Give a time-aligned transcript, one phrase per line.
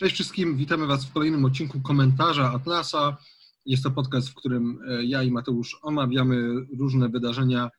[0.00, 3.16] Cześć wszystkim, witamy Was w kolejnym odcinku komentarza Atlasa.
[3.66, 7.70] Jest to podcast, w którym e, ja i Mateusz omawiamy różne wydarzenia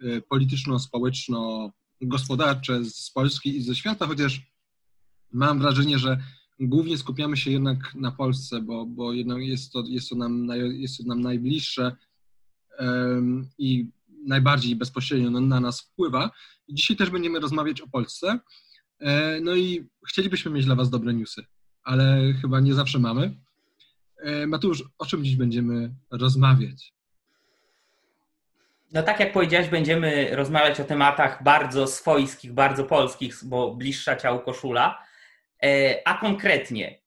[0.00, 4.40] e, polityczno-społeczno-gospodarcze z Polski i ze świata, chociaż
[5.32, 6.20] mam wrażenie, że
[6.60, 11.04] głównie skupiamy się jednak na Polsce, bo, bo jest, to, jest, to nam, jest to
[11.06, 11.96] nam najbliższe
[13.58, 13.90] i
[14.26, 16.30] najbardziej bezpośrednio na nas wpływa.
[16.68, 18.40] Dzisiaj też będziemy rozmawiać o Polsce.
[19.00, 21.44] E, no i chcielibyśmy mieć dla Was dobre newsy,
[21.84, 23.34] ale chyba nie zawsze mamy.
[24.22, 26.92] E, Mateusz, o czym dziś będziemy rozmawiać?
[28.92, 34.40] No tak jak powiedziałeś, będziemy rozmawiać o tematach bardzo swojskich, bardzo polskich, bo bliższa ciału
[34.40, 35.04] koszula.
[35.62, 37.00] E, a konkretnie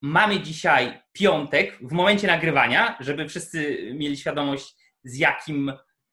[0.00, 4.74] mamy dzisiaj piątek, w momencie nagrywania, żeby wszyscy mieli świadomość,
[5.04, 5.72] z jakim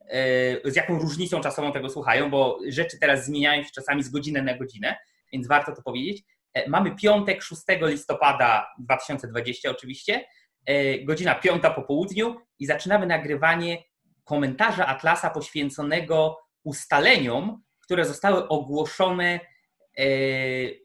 [0.09, 4.41] E, z jaką różnicą czasową tego słuchają, bo rzeczy teraz zmieniają się czasami z godziny
[4.41, 4.97] na godzinę,
[5.33, 6.23] więc warto to powiedzieć.
[6.55, 10.25] E, mamy piątek 6 listopada 2020 oczywiście,
[10.65, 13.83] e, godzina 5 po południu i zaczynamy nagrywanie
[14.23, 19.39] komentarza Atlasa poświęconego ustaleniom, które zostały ogłoszone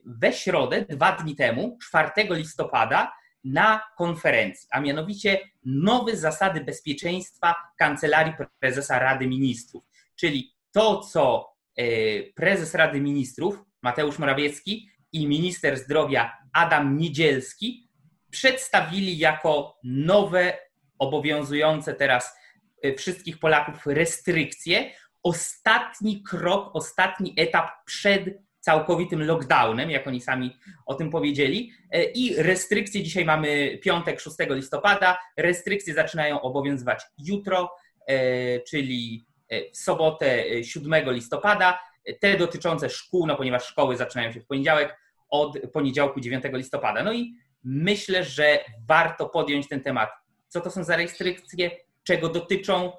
[0.05, 3.11] we środę, dwa dni temu, 4 listopada,
[3.43, 9.83] na konferencji, a mianowicie nowe zasady bezpieczeństwa Kancelarii Prezesa Rady Ministrów.
[10.15, 11.83] Czyli to, co e,
[12.23, 17.87] prezes Rady Ministrów Mateusz Morawiecki i minister zdrowia Adam Niedzielski
[18.31, 20.57] przedstawili jako nowe,
[20.99, 22.37] obowiązujące teraz
[22.83, 24.91] e, wszystkich Polaków restrykcje.
[25.23, 28.23] Ostatni krok, ostatni etap przed
[28.59, 31.71] całkowitym lockdownem, jak oni sami o tym powiedzieli.
[31.91, 37.71] E, I restrykcje, dzisiaj mamy piątek 6 listopada, restrykcje zaczynają obowiązywać jutro,
[38.07, 39.25] e, czyli
[39.73, 41.79] w sobotę 7 listopada.
[42.19, 44.97] Te dotyczące szkół, no ponieważ szkoły zaczynają się w poniedziałek,
[45.29, 47.03] od poniedziałku 9 listopada.
[47.03, 50.09] No i myślę, że warto podjąć ten temat.
[50.47, 51.71] Co to są za restrykcje,
[52.03, 52.91] czego dotyczą,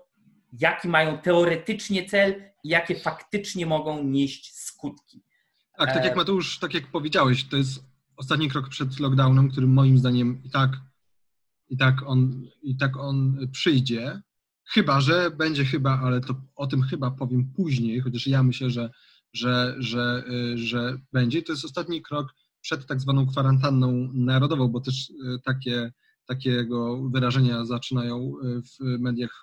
[0.61, 5.23] jaki mają teoretycznie cel i jakie faktycznie mogą nieść skutki.
[5.79, 7.85] Tak, tak jak e, Mateusz, tak jak powiedziałeś, to jest
[8.17, 10.71] ostatni krok przed lockdownem, który moim zdaniem i tak,
[11.69, 14.21] i tak, on, i tak on przyjdzie.
[14.65, 18.91] Chyba, że będzie chyba, ale to o tym chyba powiem później, chociaż ja myślę, że,
[19.33, 20.25] że, że,
[20.55, 21.43] y, że będzie.
[21.43, 25.15] To jest ostatni krok przed tak zwaną kwarantanną narodową, bo też y,
[25.45, 25.93] takie,
[26.27, 29.43] takiego wyrażenia zaczynają y, w mediach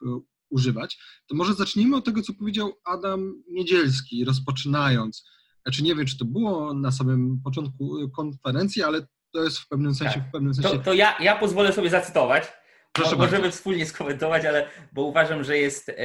[0.50, 1.00] używać.
[1.28, 5.24] To może zacznijmy od tego, co powiedział Adam Niedzielski, rozpoczynając
[5.64, 9.96] znaczy nie wiem, czy to było na samym początku konferencji, ale to jest w pewnym
[9.96, 10.20] sensie...
[10.20, 10.30] Tak.
[10.30, 10.70] W pewnym sensie...
[10.70, 12.44] To, to ja, ja pozwolę sobie zacytować.
[12.92, 13.58] Proszę Możemy bardzo.
[13.58, 15.96] wspólnie skomentować, ale bo uważam, że jest e,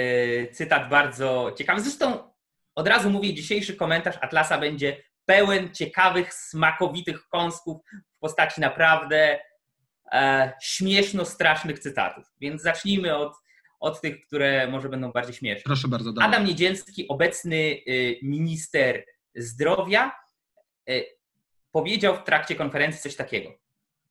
[0.48, 1.80] cytat bardzo ciekawy.
[1.80, 2.32] Zresztą
[2.74, 7.80] od razu mówię, dzisiejszy komentarz Atlasa będzie pełen ciekawych, smakowitych kąsków
[8.16, 9.40] w postaci naprawdę
[10.12, 12.24] e, śmieszno-strasznych cytatów.
[12.40, 13.32] Więc zacznijmy od,
[13.80, 15.62] od tych, które może będą bardziej śmieszne.
[15.64, 16.12] Proszę bardzo.
[16.20, 20.12] Adam Niedzielski, obecny y, minister zdrowia
[20.88, 20.92] e,
[21.72, 23.50] powiedział w trakcie konferencji coś takiego.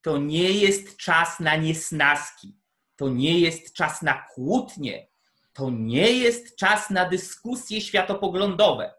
[0.02, 2.56] To nie jest czas na niesnaski,
[3.04, 5.06] to nie jest czas na kłótnie,
[5.52, 8.94] to nie jest czas na dyskusje światopoglądowe.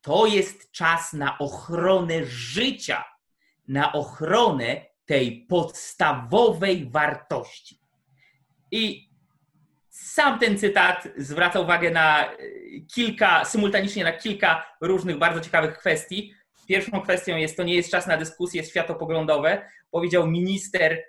[0.00, 3.04] To jest czas na ochronę życia,
[3.68, 7.80] na ochronę tej podstawowej wartości.
[8.70, 9.10] I
[9.90, 12.36] sam ten cytat zwraca uwagę na e,
[12.94, 16.34] kilka, symultanicznie na kilka różnych bardzo ciekawych kwestii.
[16.68, 21.02] Pierwszą kwestią jest, to nie jest czas na dyskusje światopoglądowe, powiedział minister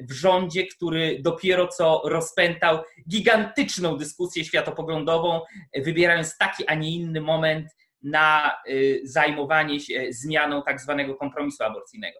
[0.00, 5.40] w rządzie, który dopiero co rozpętał gigantyczną dyskusję światopoglądową,
[5.76, 7.68] wybierając taki, a nie inny moment
[8.02, 8.72] na e,
[9.04, 12.18] zajmowanie się zmianą tak zwanego kompromisu aborcyjnego.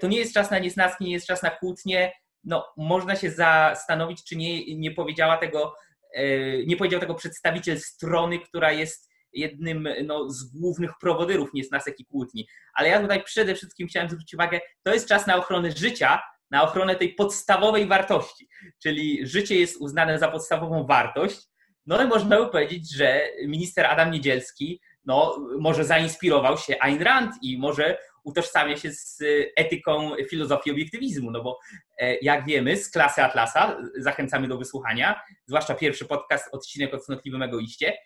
[0.00, 2.12] To nie jest czas na niesnaski, nie jest czas na kłótnie,
[2.46, 5.74] no, można się zastanowić, czy nie, nie powiedziała tego,
[6.14, 6.26] e,
[6.66, 12.48] nie powiedział tego przedstawiciel strony, która jest jednym no, z głównych prowodyrów niesnasek i kłótni.
[12.74, 16.62] Ale ja tutaj przede wszystkim chciałem zwrócić uwagę, to jest czas na ochronę życia, na
[16.62, 18.48] ochronę tej podstawowej wartości.
[18.82, 21.40] Czyli życie jest uznane za podstawową wartość.
[21.86, 27.34] No i można by powiedzieć, że minister Adam Niedzielski no, może zainspirował się Ayn Rand
[27.42, 29.18] i może utożsamia się z
[29.56, 31.58] etyką filozofii obiektywizmu, no bo
[31.98, 37.42] e, jak wiemy z klasy Atlasa, zachęcamy do wysłuchania, zwłaszcza pierwszy podcast, odcinek o cnotliwym
[37.42, 37.96] egoiście, e,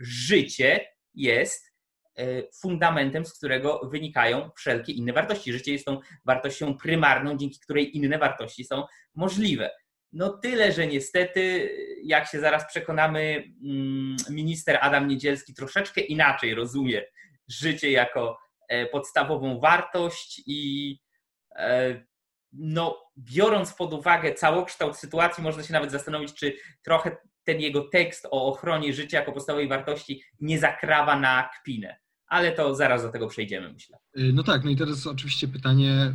[0.00, 1.74] życie jest
[2.16, 2.24] e,
[2.60, 5.52] fundamentem, z którego wynikają wszelkie inne wartości.
[5.52, 8.84] Życie jest tą wartością prymarną, dzięki której inne wartości są
[9.14, 9.70] możliwe.
[10.12, 11.70] No tyle, że niestety,
[12.02, 17.04] jak się zaraz przekonamy, mm, minister Adam Niedzielski troszeczkę inaczej rozumie
[17.48, 18.38] życie jako
[18.92, 20.98] podstawową wartość i
[22.52, 27.16] no, biorąc pod uwagę całokształt sytuacji, można się nawet zastanowić, czy trochę
[27.46, 31.96] ten jego tekst o ochronie życia jako podstawowej wartości nie zakrawa na kpinę.
[32.26, 33.98] Ale to zaraz do tego przejdziemy, myślę.
[34.18, 36.14] Y, no tak, no i teraz oczywiście pytanie,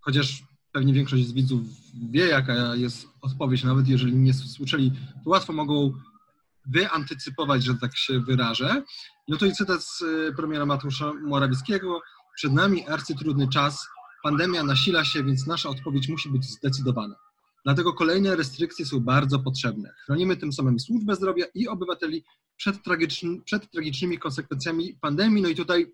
[0.00, 1.62] chociaż pewnie większość z widzów
[2.10, 4.92] wie, jaka jest odpowiedź, nawet jeżeli nie słyszeli,
[5.24, 5.92] to łatwo mogą
[6.66, 8.82] wyantycypować, że tak się wyrażę.
[9.28, 12.00] No to i cytat z y, premiera Mateusza Morawieckiego.
[12.36, 13.88] Przed nami arcytrudny czas,
[14.22, 17.16] pandemia nasila się, więc nasza odpowiedź musi być zdecydowana.
[17.64, 19.94] Dlatego kolejne restrykcje są bardzo potrzebne.
[20.04, 22.24] Chronimy tym samym służbę zdrowia i obywateli
[22.56, 22.76] przed,
[23.44, 25.42] przed tragicznymi konsekwencjami pandemii.
[25.42, 25.92] No i tutaj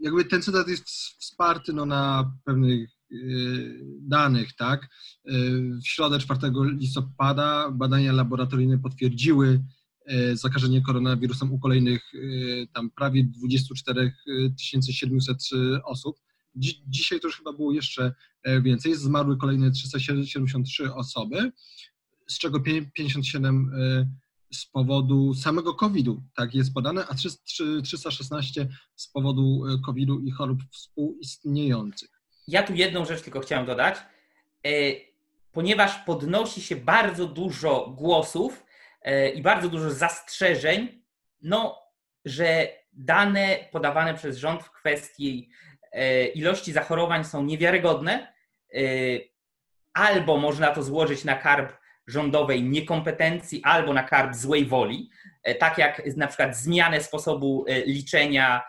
[0.00, 0.88] jakby ten cytat jest
[1.18, 4.88] wsparty no, na pewnych yy, danych, tak?
[5.24, 6.40] Yy, w środę 4
[6.78, 9.64] listopada badania laboratoryjne potwierdziły
[10.06, 12.12] yy, zakażenie koronawirusem u kolejnych
[12.72, 14.12] tam prawie 24
[14.92, 15.38] 700
[15.84, 16.16] osób.
[16.54, 18.94] Dzisiaj to już chyba było jeszcze e, więcej.
[18.94, 21.52] Zmarły kolejne 373 osoby,
[22.28, 24.06] z czego 57 e,
[24.56, 30.60] z powodu samego COVID-u, tak jest podane, a 316 z powodu e, COVID-u i chorób
[30.72, 32.10] współistniejących.
[32.48, 33.96] Ja tu jedną rzecz tylko chciałem dodać.
[35.52, 38.64] Ponieważ podnosi się bardzo dużo głosów
[39.34, 41.02] i bardzo dużo zastrzeżeń,
[41.42, 41.76] no,
[42.24, 45.50] że dane podawane przez rząd w kwestii
[46.34, 48.32] ilości zachorowań są niewiarygodne,
[48.74, 48.78] e,
[49.92, 51.72] albo można to złożyć na karb
[52.06, 55.10] rządowej niekompetencji, albo na karb złej woli,
[55.42, 58.62] e, tak jak na przykład zmianę sposobu liczenia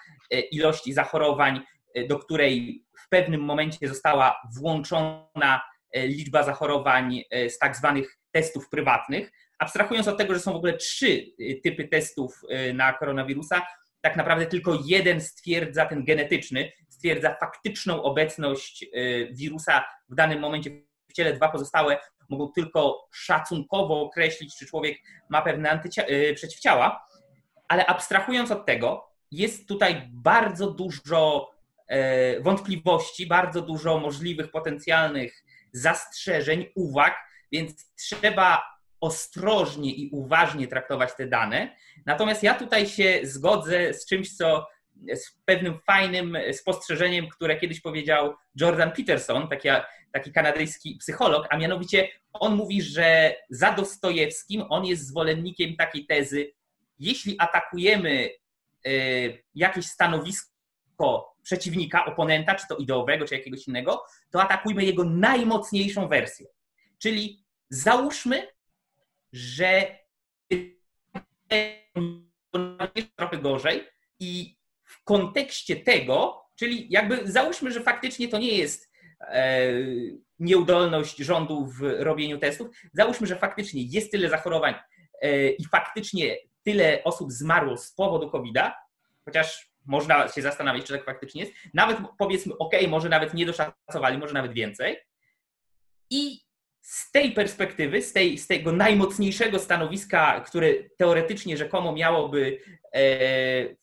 [0.51, 1.61] ilości zachorowań,
[2.09, 5.61] do której w pewnym momencie została włączona
[5.95, 9.31] liczba zachorowań z tak zwanych testów prywatnych.
[9.59, 11.25] Abstrahując od tego, że są w ogóle trzy
[11.63, 12.41] typy testów
[12.73, 13.61] na koronawirusa,
[14.01, 16.71] tak naprawdę tylko jeden stwierdza ten genetyczny,
[17.01, 20.69] stwierdza faktyczną obecność y, wirusa w danym momencie
[21.09, 21.33] w ciele.
[21.33, 21.97] Dwa pozostałe
[22.29, 24.97] mogą tylko szacunkowo określić, czy człowiek
[25.29, 27.05] ma pewne antycia- y, przeciwciała.
[27.67, 31.51] Ale abstrahując od tego, jest tutaj bardzo dużo
[32.37, 35.43] y, wątpliwości, bardzo dużo możliwych potencjalnych
[35.73, 37.15] zastrzeżeń, uwag,
[37.51, 38.63] więc trzeba
[38.99, 41.75] ostrożnie i uważnie traktować te dane.
[42.05, 44.67] Natomiast ja tutaj się zgodzę z czymś, co
[45.15, 49.69] z pewnym fajnym spostrzeżeniem, które kiedyś powiedział Jordan Peterson, taki,
[50.13, 56.51] taki kanadyjski psycholog, a mianowicie on mówi, że za Dostojewskim on jest zwolennikiem takiej tezy,
[56.99, 58.29] jeśli atakujemy
[58.87, 66.07] y, jakieś stanowisko przeciwnika, oponenta, czy to ideowego, czy jakiegoś innego, to atakujmy jego najmocniejszą
[66.07, 66.47] wersję.
[66.99, 68.47] Czyli załóżmy,
[69.33, 69.97] że
[73.15, 73.87] trochę gorzej
[74.19, 74.60] i
[74.91, 79.71] w kontekście tego, czyli jakby załóżmy, że faktycznie to nie jest e,
[80.39, 84.75] nieudolność rządu w robieniu testów, załóżmy, że faktycznie jest tyle zachorowań
[85.21, 88.75] e, i faktycznie tyle osób zmarło z powodu COVID-a,
[89.25, 91.53] chociaż można się zastanawiać, czy tak faktycznie jest.
[91.73, 94.97] Nawet powiedzmy, ok, może nawet nie doszacowali, może nawet więcej.
[96.09, 96.41] I
[96.81, 102.59] z tej perspektywy, z, tej, z tego najmocniejszego stanowiska, które teoretycznie rzekomo miałoby
[102.93, 103.01] e,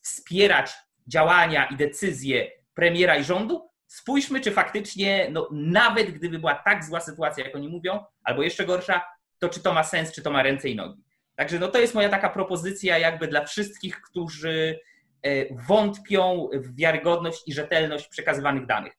[0.03, 0.71] wspierać
[1.09, 7.01] działania i decyzje premiera i rządu, spójrzmy, czy faktycznie, no, nawet gdyby była tak zła
[7.01, 9.03] sytuacja, jak oni mówią, albo jeszcze gorsza,
[9.39, 11.03] to czy to ma sens, czy to ma ręce i nogi.
[11.37, 14.81] Także no, to jest moja taka propozycja jakby dla wszystkich, którzy
[15.23, 18.93] e, wątpią w wiarygodność i rzetelność przekazywanych danych.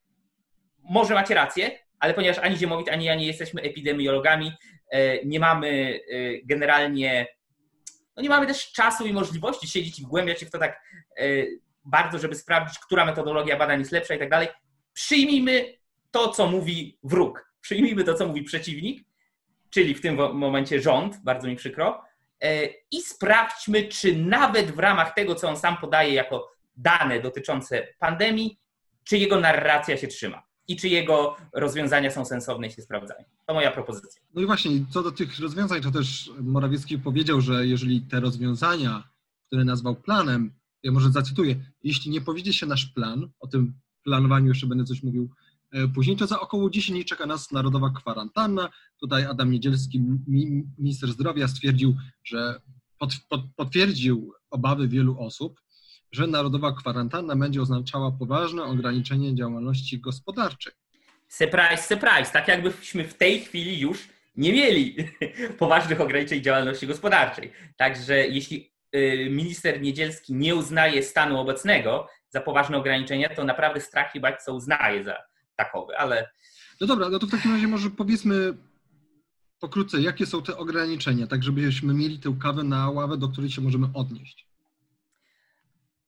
[0.83, 4.51] Może macie rację, ale ponieważ ani Ziemowit, ani ja nie jesteśmy epidemiologami,
[4.91, 7.27] e, nie mamy e, generalnie,
[8.15, 10.81] no nie mamy też czasu i możliwości siedzieć i wgłębiać się w to tak
[11.89, 14.47] bardzo, żeby sprawdzić, która metodologia badań jest lepsza i tak dalej.
[14.93, 15.73] Przyjmijmy
[16.11, 19.07] to, co mówi wróg, przyjmijmy to, co mówi przeciwnik,
[19.69, 22.01] czyli w tym momencie rząd, bardzo mi przykro,
[22.91, 28.59] i sprawdźmy, czy nawet w ramach tego, co on sam podaje jako dane dotyczące pandemii,
[29.03, 33.23] czy jego narracja się trzyma i czy jego rozwiązania są sensowne i się sprawdzają.
[33.45, 34.21] To moja propozycja.
[34.33, 39.03] No i właśnie, co do tych rozwiązań, to też Morawiecki powiedział, że jeżeli te rozwiązania,
[39.47, 44.47] które nazwał planem, ja może zacytuję, jeśli nie powiedzie się nasz plan, o tym planowaniu
[44.47, 45.29] jeszcze będę coś mówił
[45.71, 48.69] e, później, to za około 10 dni czeka nas narodowa kwarantanna.
[48.99, 50.01] Tutaj Adam Niedzielski,
[50.77, 52.61] minister zdrowia, stwierdził, że
[53.55, 55.61] potwierdził obawy wielu osób,
[56.11, 60.73] że narodowa kwarantanna będzie oznaczała poważne ograniczenie działalności gospodarczej.
[61.27, 62.31] Surprise, surprise.
[62.33, 64.95] Tak jakbyśmy w tej chwili już nie mieli
[65.59, 67.51] poważnych ograniczeń działalności gospodarczej.
[67.77, 68.71] Także jeśli
[69.29, 75.03] minister Niedzielski nie uznaje stanu obecnego za poważne ograniczenia, to naprawdę strach i co uznaje
[75.03, 75.17] za
[75.55, 76.29] takowy, ale...
[76.81, 78.53] No dobra, no to w takim razie może powiedzmy
[79.59, 83.61] pokrótce, jakie są te ograniczenia, tak żebyśmy mieli tę kawę na ławę, do której się
[83.61, 84.47] możemy odnieść.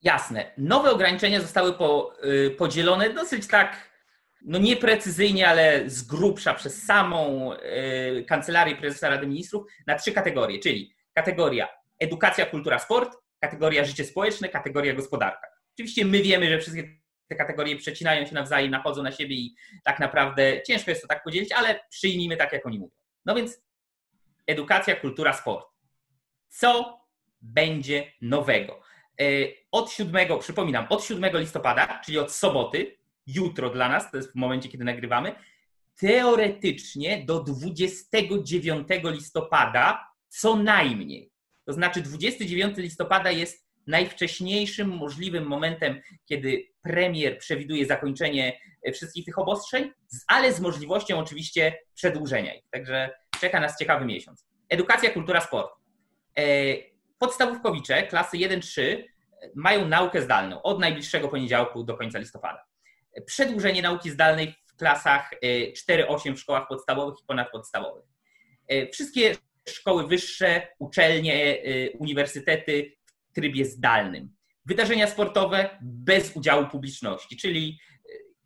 [0.04, 0.52] Jasne.
[0.58, 3.92] Nowe ograniczenia zostały po, y, podzielone dosyć tak,
[4.42, 10.60] no nieprecyzyjnie, ale z grubsza przez samą y, Kancelarię Prezesa Rady Ministrów na trzy kategorie,
[10.60, 11.68] czyli kategoria
[12.02, 15.48] edukacja, kultura, sport, kategoria życie społeczne, kategoria gospodarka.
[15.74, 20.00] Oczywiście my wiemy, że wszystkie te kategorie przecinają się nawzajem, nachodzą na siebie i tak
[20.00, 22.92] naprawdę ciężko jest to tak podzielić, ale przyjmijmy tak, jak oni mówią.
[23.26, 23.62] No więc
[24.48, 25.68] edukacja, kultura, sport.
[26.50, 27.02] Co
[27.42, 28.82] będzie nowego?
[29.22, 29.26] E,
[29.72, 34.36] od 7, przypominam, od 7 listopada, czyli od soboty, jutro dla nas, to jest w
[34.36, 35.36] momencie, kiedy nagrywamy,
[36.00, 41.31] teoretycznie do 29 listopada co najmniej.
[41.66, 49.40] To znaczy 29 listopada jest najwcześniejszym możliwym momentem, kiedy premier przewiduje zakończenie e, wszystkich tych
[49.40, 49.92] obostrzeń,
[50.28, 52.64] ale z możliwością oczywiście przedłużenia ich.
[52.72, 54.46] Także czeka nas ciekawy miesiąc.
[54.70, 55.72] Edukacja, kultura, sport.
[56.38, 56.44] E,
[57.20, 59.04] podstawówkowicze, klasy 1-3
[59.56, 62.66] mają naukę zdalną od najbliższego poniedziałku do końca listopada.
[63.26, 65.32] Przedłużenie nauki zdalnej w klasach
[65.90, 68.06] 4-8 e, w szkołach podstawowych i ponadpodstawowych.
[68.92, 69.36] Wszystkie
[69.70, 71.58] szkoły wyższe, uczelnie,
[72.00, 72.92] uniwersytety
[73.32, 74.36] w trybie zdalnym.
[74.66, 77.80] Wydarzenia sportowe bez udziału publiczności, czyli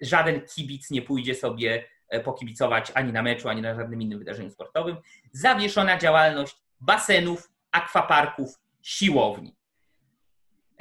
[0.02, 4.20] e, żaden kibic nie pójdzie sobie e, pokibicować ani na meczu, ani na żadnym innym
[4.20, 4.98] wydarzeniu sportowym.
[5.32, 9.56] Zawieszona działalność basenów, akwaparków, siłowni.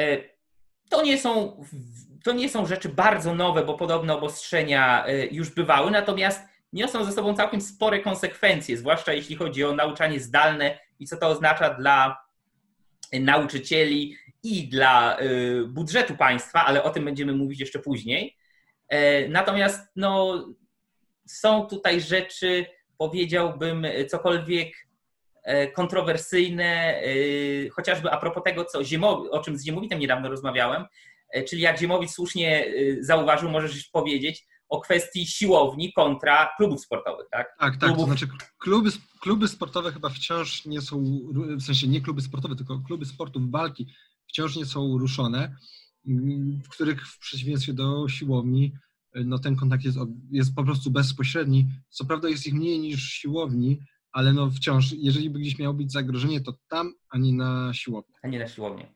[0.00, 0.18] E,
[0.90, 1.62] to nie są,
[2.24, 6.40] to nie są rzeczy bardzo nowe, bo podobne obostrzenia już bywały, natomiast
[6.74, 11.28] niosą ze sobą całkiem spore konsekwencje, zwłaszcza jeśli chodzi o nauczanie zdalne i co to
[11.28, 12.24] oznacza dla
[13.20, 18.36] nauczycieli i dla y, budżetu państwa, ale o tym będziemy mówić jeszcze później.
[18.88, 20.44] E, natomiast no,
[21.26, 22.66] są tutaj rzeczy,
[22.98, 24.74] powiedziałbym, cokolwiek
[25.44, 27.04] e, kontrowersyjne, e,
[27.70, 30.84] chociażby a propos tego, co Ziemowi, o czym z Ziemowitem niedawno rozmawiałem,
[31.48, 32.66] czyli jak Ziemowit słusznie
[33.00, 37.56] zauważył, możesz powiedzieć, o kwestii siłowni kontra klubów sportowych, tak?
[37.58, 37.78] Tak, tak.
[37.78, 37.98] Klubów...
[37.98, 38.28] To znaczy
[38.58, 38.90] kluby,
[39.20, 41.04] kluby sportowe chyba wciąż nie są,
[41.60, 43.86] w sensie nie kluby sportowe, tylko kluby sportów walki
[44.28, 45.56] wciąż nie są ruszone,
[46.64, 48.72] w których w przeciwieństwie do siłowni
[49.24, 49.98] no ten kontakt jest,
[50.30, 51.66] jest po prostu bezpośredni.
[51.88, 53.80] Co prawda jest ich mniej niż siłowni,
[54.12, 58.14] ale no wciąż, jeżeli by gdzieś miało być zagrożenie, to tam, a nie na siłowni.
[58.22, 58.86] A nie na siłowni.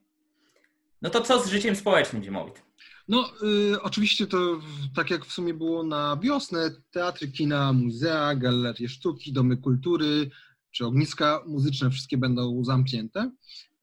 [1.02, 2.62] No to co z życiem społecznym, Ziemowit?
[3.08, 3.30] No,
[3.72, 4.60] y, oczywiście to
[4.94, 10.30] tak jak w sumie było na wiosnę, teatry, kina, muzea, galerie sztuki, domy kultury
[10.70, 13.30] czy ogniska muzyczne, wszystkie będą zamknięte.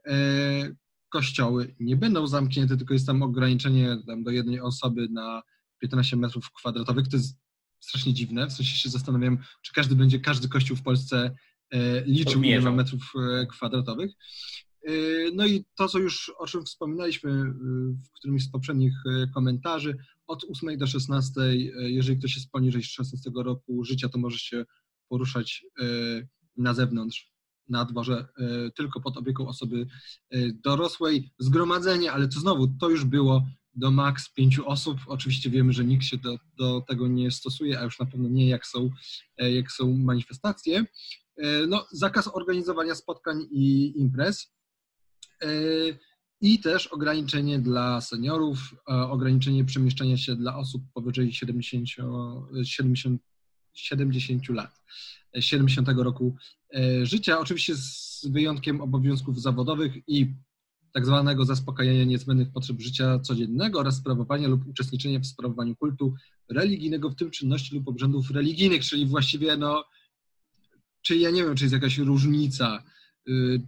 [0.08, 0.16] E,
[1.10, 5.44] kościoły nie będą zamknięte, tylko jest tam ograniczenie tam do jednej osoby na
[5.80, 7.08] 15 metrów kwadratowych.
[7.08, 7.38] To jest
[7.80, 11.36] strasznie dziwne, w sensie się zastanawiam, czy każdy będzie, każdy kościół w Polsce
[11.72, 14.12] e, liczył ile metrów e, kwadratowych.
[14.86, 17.46] Yy, no i to, co już o czym wspominaliśmy yy,
[18.06, 21.42] w którymś z poprzednich yy, komentarzy, od 8 do 16,
[21.76, 24.66] jeżeli ktoś jest poniżej 16 roku życia, to może się
[25.10, 25.66] poruszać
[26.58, 27.32] na zewnątrz,
[27.70, 28.28] na dworze,
[28.76, 29.88] tylko pod opieką osoby
[30.54, 31.32] dorosłej.
[31.40, 34.98] Zgromadzenie, ale to znowu, to już było do maks pięciu osób.
[35.08, 38.48] Oczywiście wiemy, że nikt się do, do tego nie stosuje, a już na pewno nie
[38.48, 38.90] jak są,
[39.38, 40.86] jak są manifestacje.
[41.68, 44.56] No, zakaz organizowania spotkań i imprez.
[45.44, 45.48] E,
[46.42, 51.88] i też ograniczenie dla seniorów, e, ograniczenie przemieszczania się dla osób powyżej 70,
[52.64, 53.22] 70,
[53.74, 54.82] 70 lat,
[55.40, 56.36] 70 roku
[56.76, 60.34] e, życia, oczywiście z wyjątkiem obowiązków zawodowych i
[60.94, 66.14] tak zwanego zaspokajania niezbędnych potrzeb życia codziennego oraz sprawowania lub uczestniczenia w sprawowaniu kultu
[66.50, 69.84] religijnego, w tym czynności lub obrzędów religijnych, czyli właściwie no,
[71.02, 72.84] czy ja nie wiem, czy jest jakaś różnica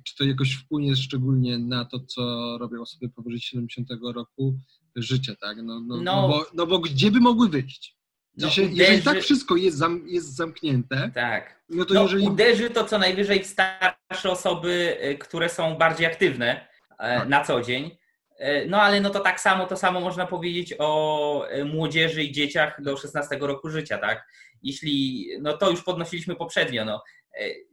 [0.03, 2.21] czy to jakoś wpłynie szczególnie na to, co
[2.59, 4.57] robią osoby powyżej 70 roku
[4.95, 5.57] życia, tak?
[5.57, 7.97] No, no, no, no, bo, no bo gdzie by mogły wyjść?
[8.37, 8.69] No, uderzy...
[8.73, 11.61] Jeżeli tak wszystko jest, zam, jest zamknięte, tak.
[11.69, 12.27] no to no, jeżeli...
[12.27, 16.67] Uderzy to co najwyżej w starsze osoby, y, które są bardziej aktywne
[16.99, 17.29] e, tak.
[17.29, 17.97] na co dzień.
[18.37, 22.31] E, no ale no to tak samo, to samo można powiedzieć o e, młodzieży i
[22.31, 24.27] dzieciach do 16 roku życia, tak?
[24.63, 27.03] Jeśli, no to już podnosiliśmy poprzednio, no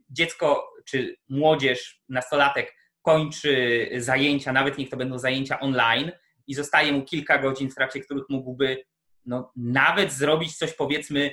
[0.09, 6.11] dziecko czy młodzież, nastolatek kończy zajęcia, nawet niech to będą zajęcia online
[6.47, 8.83] i zostaje mu kilka godzin, w trakcie których mógłby
[9.25, 11.31] no, nawet zrobić coś powiedzmy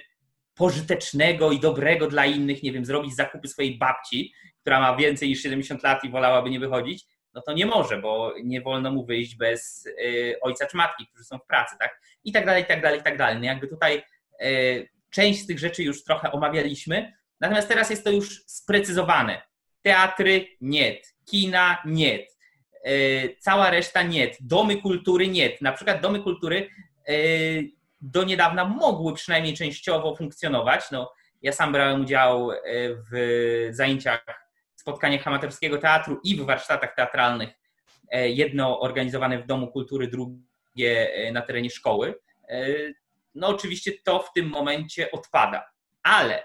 [0.54, 5.42] pożytecznego i dobrego dla innych, nie wiem, zrobić zakupy swojej babci, która ma więcej niż
[5.42, 9.36] 70 lat i wolałaby nie wychodzić, no to nie może, bo nie wolno mu wyjść
[9.36, 12.00] bez y, ojca czy matki, którzy są w pracy, tak?
[12.24, 13.38] I tak dalej, i tak dalej, i tak dalej.
[13.38, 14.02] No jakby tutaj
[14.42, 19.42] y, część z tych rzeczy już trochę omawialiśmy, natomiast teraz jest to już sprecyzowane.
[19.82, 22.26] Teatry nie, kina nie,
[22.86, 25.50] y, cała reszta nie, domy kultury nie.
[25.60, 26.68] Na przykład domy kultury
[28.00, 30.90] do niedawna mogły przynajmniej częściowo funkcjonować.
[30.90, 32.50] No, ja sam brałem udział
[33.12, 34.42] w zajęciach
[34.82, 37.50] spotkaniach amatorskiego teatru i w warsztatach teatralnych,
[38.10, 42.14] e, jedno organizowane w Domu Kultury, drugie e, na terenie szkoły.
[42.48, 42.66] E,
[43.34, 45.70] no oczywiście to w tym momencie odpada,
[46.02, 46.44] ale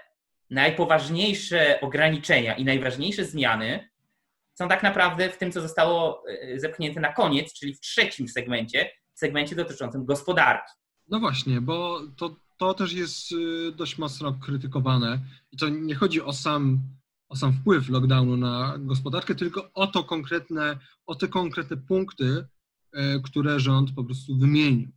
[0.50, 3.88] najpoważniejsze ograniczenia i najważniejsze zmiany
[4.54, 6.24] są tak naprawdę w tym, co zostało
[6.56, 10.72] zepchnięte na koniec, czyli w trzecim segmencie, segmencie dotyczącym gospodarki.
[11.08, 15.18] No właśnie, bo to, to też jest y, dość mocno krytykowane
[15.52, 16.80] i to nie chodzi o sam
[17.28, 22.46] o sam wpływ lockdownu na gospodarkę, tylko o to konkretne, o te konkretne punkty,
[22.92, 24.88] e, które rząd po prostu wymienił.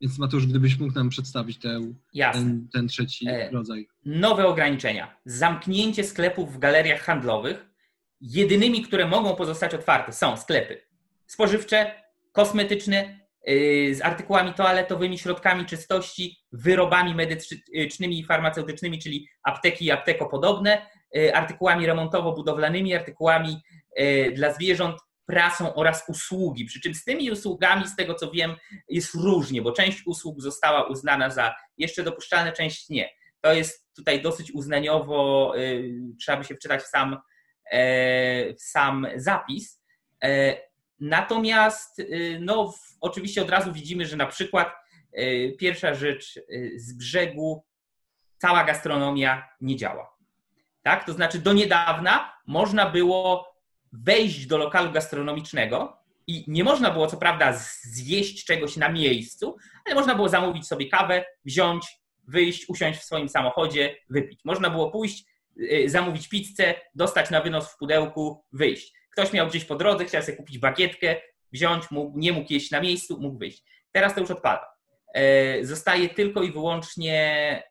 [0.00, 1.94] Więc Mateusz, gdybyś mógł nam przedstawić ten,
[2.72, 3.88] ten trzeci e, rodzaj.
[4.04, 5.16] Nowe ograniczenia.
[5.24, 7.66] Zamknięcie sklepów w galeriach handlowych.
[8.20, 10.80] Jedynymi, które mogą pozostać otwarte są sklepy
[11.26, 11.94] spożywcze,
[12.32, 20.82] kosmetyczne, yy, z artykułami toaletowymi, środkami czystości, wyrobami medycznymi i farmaceutycznymi, czyli apteki i aptekopodobne,
[21.16, 23.62] E, artykułami remontowo-budowlanymi, artykułami
[23.96, 24.96] e, dla zwierząt,
[25.30, 26.64] prasą oraz usługi.
[26.64, 28.56] Przy czym z tymi usługami, z tego co wiem,
[28.88, 33.10] jest różnie, bo część usług została uznana za jeszcze dopuszczalne, część nie.
[33.40, 35.60] To jest tutaj dosyć uznaniowo, e,
[36.20, 37.18] trzeba by się wczytać w sam,
[38.58, 39.82] w sam zapis.
[41.00, 42.02] Natomiast,
[42.40, 44.68] no, oczywiście od razu widzimy, że na przykład
[45.58, 46.40] pierwsza rzecz
[46.76, 47.64] z brzegu,
[48.38, 50.16] cała gastronomia nie działa.
[50.82, 51.06] Tak?
[51.06, 53.49] To znaczy do niedawna można było
[53.92, 59.56] wejść do lokalu gastronomicznego i nie można było co prawda zjeść czegoś na miejscu,
[59.86, 61.86] ale można było zamówić sobie kawę, wziąć,
[62.28, 64.40] wyjść, usiąść w swoim samochodzie, wypić.
[64.44, 65.24] Można było pójść,
[65.72, 68.92] y, zamówić pizzę, dostać na wynos w pudełku, wyjść.
[69.12, 71.16] Ktoś miał gdzieś po drodze, chciał sobie kupić bagietkę,
[71.52, 73.64] wziąć, mógł, nie mógł jeść na miejscu, mógł wyjść.
[73.92, 74.66] Teraz to już odpada.
[75.14, 77.22] E, zostaje tylko i wyłącznie,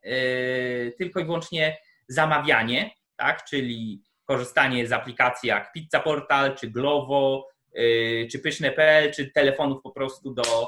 [0.04, 1.78] e, tylko i wyłącznie
[2.08, 3.46] zamawianie tak?
[3.46, 9.92] czyli korzystanie z aplikacji jak Pizza Portal, czy Glovo, yy, czy Pyszne.pl, czy telefonów po
[9.92, 10.68] prostu do,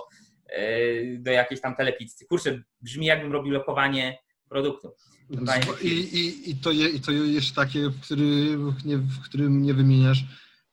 [0.58, 2.26] yy, do jakiejś tam telepizzy.
[2.26, 4.18] Kurczę, brzmi jakbym robił lokowanie
[4.50, 4.94] produktu.
[5.82, 9.74] I, i, i, to, je, I to jeszcze takie, w, który, nie, w którym nie
[9.74, 10.24] wymieniasz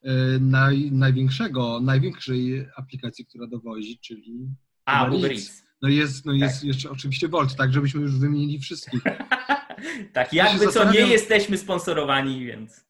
[0.02, 4.48] yy, naj, największego, największej aplikacji, która dowozi, czyli
[4.84, 5.62] A, Uber Eats.
[5.82, 6.64] No jest, no jest tak.
[6.64, 9.02] jeszcze oczywiście Volt, tak żebyśmy już wymienili wszystkich.
[10.12, 11.04] tak, jakby co zastanawiam...
[11.04, 12.84] nie jesteśmy sponsorowani, więc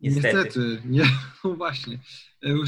[0.00, 0.36] niestety.
[0.36, 1.02] Niestety, nie,
[1.44, 1.98] no właśnie.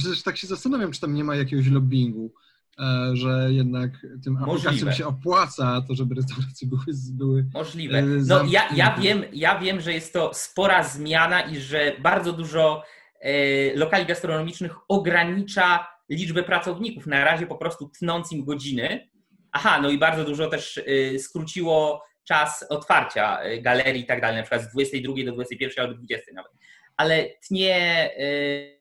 [0.05, 2.35] Też tak się zastanawiam, czy tam nie ma jakiegoś lobbingu,
[2.79, 3.91] e, że jednak
[4.25, 6.83] tym aplikacjom się opłaca to, żeby restauracje były...
[7.13, 7.99] były Możliwe.
[7.99, 12.33] E, no ja, ja, wiem, ja wiem, że jest to spora zmiana i że bardzo
[12.33, 12.83] dużo
[13.21, 19.11] e, lokali gastronomicznych ogranicza liczbę pracowników, na razie po prostu tnąc im godziny.
[19.53, 20.81] Aha, no i bardzo dużo też
[21.19, 25.95] skróciło czas otwarcia y, galerii i tak dalej, na przykład z 22 do 21 albo
[25.99, 26.53] 20 nawet.
[26.97, 28.11] Ale tnie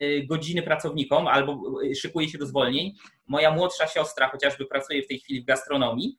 [0.02, 2.94] y, godziny pracownikom albo y, szykuje się do zwolnień.
[3.28, 6.18] Moja młodsza siostra chociażby pracuje w tej chwili w gastronomii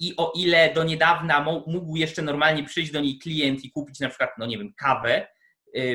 [0.00, 4.08] i o ile do niedawna mógł jeszcze normalnie przyjść do niej klient i kupić na
[4.08, 5.28] przykład, no nie wiem, kawę,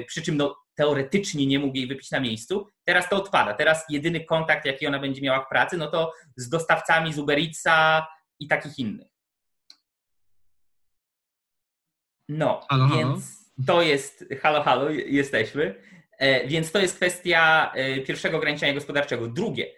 [0.08, 3.54] przy czym no, teoretycznie nie mógł jej wypić na miejscu, teraz to odpada.
[3.54, 7.40] Teraz jedyny kontakt, jaki ona będzie miała w pracy, no to z dostawcami z Uber
[7.40, 8.08] Eatsa
[8.40, 9.13] i takich innych.
[12.30, 13.24] No, halo, więc
[13.58, 13.66] halo.
[13.68, 15.76] to jest, halo, halo, jesteśmy.
[16.20, 19.28] E, więc to jest kwestia e, pierwszego ograniczenia gospodarczego.
[19.28, 19.74] Drugie,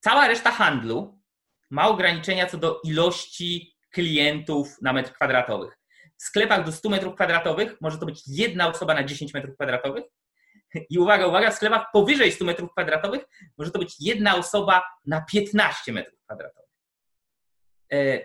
[0.00, 1.22] cała reszta handlu
[1.70, 5.70] ma ograniczenia co do ilości klientów na metr kwadratowy.
[6.18, 10.04] W sklepach do 100 metrów kwadratowych może to być jedna osoba na 10 metrów kwadratowych.
[10.90, 13.24] I uwaga, uwaga, w sklepach powyżej 100 metrów kwadratowych
[13.58, 16.70] może to być jedna osoba na 15 metrów kwadratowych.
[17.92, 18.20] E,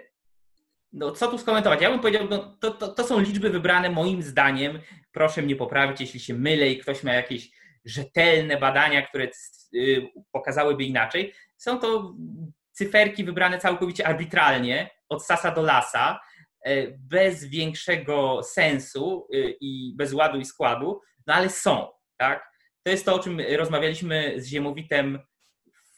[0.94, 1.82] no, co tu skomentować?
[1.82, 4.80] Ja bym powiedział, no, to, to, to są liczby wybrane moim zdaniem.
[5.12, 7.52] Proszę mnie poprawić, jeśli się mylę i ktoś ma jakieś
[7.86, 9.28] rzetelne badania, które
[9.74, 11.34] y, pokazałyby inaczej.
[11.58, 12.16] Są to
[12.72, 16.20] cyferki wybrane całkowicie arbitralnie, od sasa do lasa,
[16.66, 22.54] e, bez większego sensu y, i bez ładu i składu, no ale są, tak?
[22.84, 25.20] To jest to, o czym rozmawialiśmy z Ziemowitem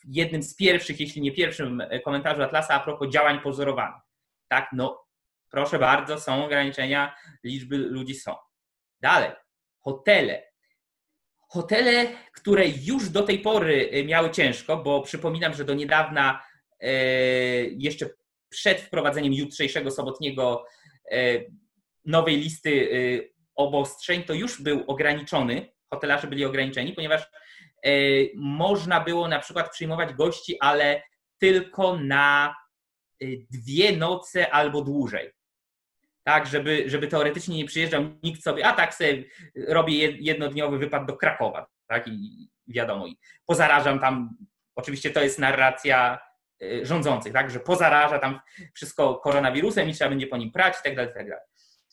[0.04, 4.05] w jednym z pierwszych, jeśli nie pierwszym e, komentarzu Atlasa a propos działań pozorowanych
[4.48, 5.06] tak, no
[5.52, 8.36] proszę bardzo, są ograniczenia, liczby ludzi są.
[9.00, 9.32] Dalej,
[9.80, 10.44] hotele.
[11.56, 16.44] hotele, które już do tej pory miały ciężko, bo przypominam, że do niedawna,
[17.72, 18.10] jeszcze
[18.50, 20.66] przed wprowadzeniem jutrzejszego sobotniego
[22.06, 22.90] nowej listy
[23.56, 27.30] obostrzeń, to już był ograniczony, hotelarze byli ograniczeni, ponieważ
[28.36, 31.02] można było na przykład przyjmować gości, ale
[31.38, 32.56] tylko na
[33.52, 35.32] dwie noce albo dłużej
[36.28, 39.24] tak, żeby, żeby teoretycznie nie przyjeżdżał nikt sobie, a tak sobie
[39.68, 44.38] robię jednodniowy wypad do Krakowa, tak, i wiadomo, i pozarażam tam,
[44.76, 46.20] oczywiście to jest narracja
[46.64, 48.40] y, rządzących, tak, że pozaraża tam
[48.74, 51.46] wszystko koronawirusem i trzeba będzie po nim prać i tak dalej, tak dalej.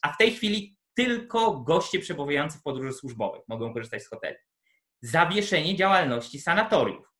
[0.02, 4.37] A w tej chwili tylko goście przebywający w podróży służbowej mogą korzystać z hoteli.
[5.00, 7.12] Zawieszenie działalności sanatoriów.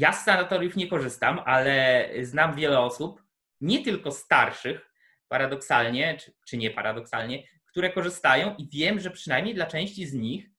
[0.00, 3.22] Ja z sanatoriów nie korzystam, ale znam wiele osób,
[3.60, 4.92] nie tylko starszych,
[5.28, 10.50] paradoksalnie, czy, czy nie paradoksalnie, które korzystają i wiem, że przynajmniej dla części z nich,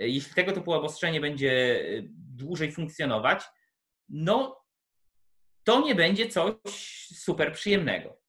[0.00, 3.44] e, jeśli tego typu obostrzenie będzie e, dłużej funkcjonować,
[4.08, 4.64] no
[5.64, 6.72] to nie będzie coś
[7.14, 8.20] super przyjemnego.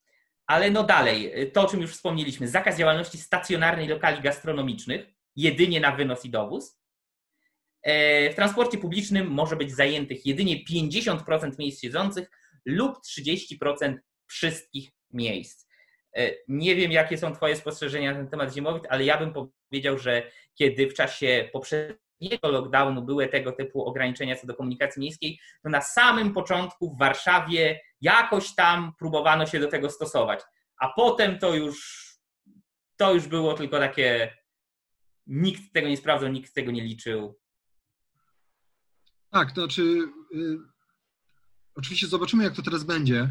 [0.46, 5.80] Ale no dalej, e, to o czym już wspomnieliśmy, zakaz działalności stacjonarnej lokali gastronomicznych, jedynie
[5.80, 6.80] na wynos i dowóz.
[8.30, 12.30] W transporcie publicznym może być zajętych jedynie 50% miejsc siedzących
[12.64, 15.68] lub 30% wszystkich miejsc.
[16.16, 19.32] E, nie wiem, jakie są Twoje spostrzeżenia na ten temat zimowic, ale ja bym
[19.70, 25.40] powiedział, że kiedy w czasie poprzedniego lockdownu były tego typu ograniczenia co do komunikacji miejskiej,
[25.62, 30.40] to na samym początku w Warszawie jakoś tam próbowano się do tego stosować,
[30.80, 32.06] a potem to już,
[32.96, 34.36] to już było tylko takie,
[35.26, 37.38] nikt tego nie sprawdzał, nikt tego nie liczył.
[39.30, 39.82] Tak, to znaczy,
[40.34, 40.58] y,
[41.74, 43.30] oczywiście zobaczymy, jak to teraz będzie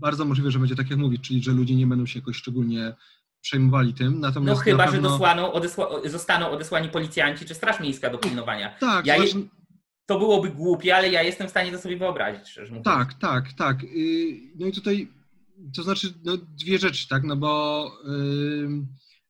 [0.00, 2.94] bardzo możliwe, że będzie tak jak mówić, czyli że ludzie nie będą się jakoś szczególnie
[3.40, 4.20] przejmowali tym.
[4.20, 4.96] Natomiast no chyba, pewno...
[4.96, 8.78] że dosłaną, odesła, zostaną odesłani policjanci czy Straż Miejska do pilnowania.
[8.78, 9.42] Tak, ja właśnie...
[10.06, 12.84] To byłoby głupie, ale ja jestem w stanie to sobie wyobrazić, szczerze mówiąc.
[12.84, 13.84] Tak, tak, tak.
[13.84, 15.08] Y, no i tutaj,
[15.76, 18.68] to znaczy no, dwie rzeczy, tak, no bo yy,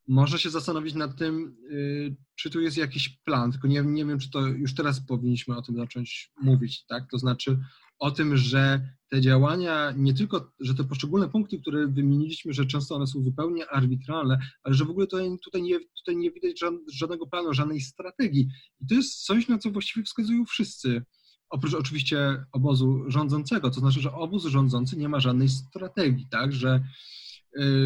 [0.08, 4.18] może się zastanowić nad tym, yy, czy tu jest jakiś plan, tylko nie, nie wiem,
[4.18, 7.58] czy to już teraz powinniśmy o tym zacząć mówić, tak, to znaczy
[7.98, 12.94] o tym, że te działania, nie tylko, że te poszczególne punkty, które wymieniliśmy, że często
[12.94, 16.60] one są zupełnie arbitralne, ale że w ogóle tutaj, tutaj, nie, tutaj nie widać
[16.92, 18.48] żadnego planu, żadnej strategii.
[18.80, 21.02] I to jest coś, na co właściwie wskazują wszyscy,
[21.50, 26.76] oprócz oczywiście obozu rządzącego, to znaczy, że obóz rządzący nie ma żadnej strategii, tak, że,
[26.76, 26.82] y,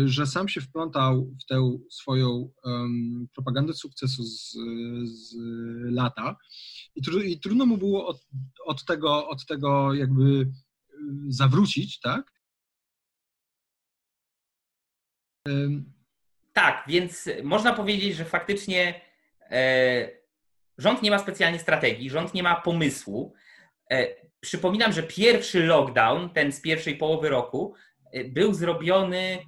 [0.05, 4.53] że sam się wplątał w tę swoją um, propagandę sukcesu z,
[5.05, 5.35] z
[5.83, 6.37] lata
[6.95, 8.27] i, tru, i trudno mu było od,
[8.65, 10.49] od, tego, od tego jakby
[11.29, 12.33] zawrócić, tak?
[16.53, 19.01] Tak, więc można powiedzieć, że faktycznie
[19.51, 20.09] e,
[20.79, 23.35] rząd nie ma specjalnie strategii, rząd nie ma pomysłu.
[23.91, 24.07] E,
[24.41, 27.75] przypominam, że pierwszy lockdown, ten z pierwszej połowy roku,
[28.13, 29.39] e, był zrobiony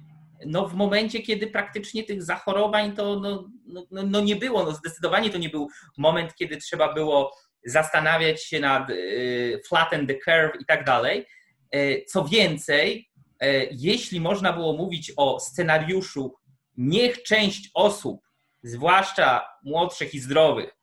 [0.45, 4.63] no, w momencie, kiedy praktycznie tych zachorowań to no, no, no, no nie było.
[4.63, 5.67] No, zdecydowanie to nie był
[5.97, 11.25] moment, kiedy trzeba było zastanawiać się nad y, flatten the curve i tak dalej.
[11.71, 16.35] E, co więcej, e, jeśli można było mówić o scenariuszu,
[16.77, 18.21] niech część osób,
[18.63, 20.77] zwłaszcza młodszych i zdrowych,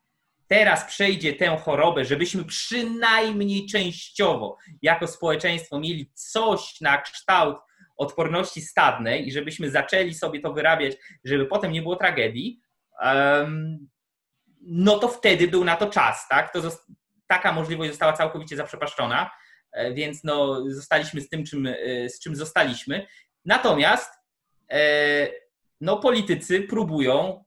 [0.46, 7.56] teraz przejdzie tę chorobę, żebyśmy przynajmniej częściowo jako społeczeństwo mieli coś na kształt
[8.02, 12.60] odporności stadnej i żebyśmy zaczęli sobie to wyrabiać, żeby potem nie było tragedii,
[14.60, 16.52] no to wtedy był na to czas, tak?
[16.52, 16.60] To
[17.26, 19.30] taka możliwość została całkowicie zaprzepaszczona.
[19.72, 23.06] E, więc no, zostaliśmy z tym, czym, e, z czym zostaliśmy.
[23.44, 24.12] Natomiast
[24.70, 25.28] e,
[25.80, 27.44] no, politycy próbują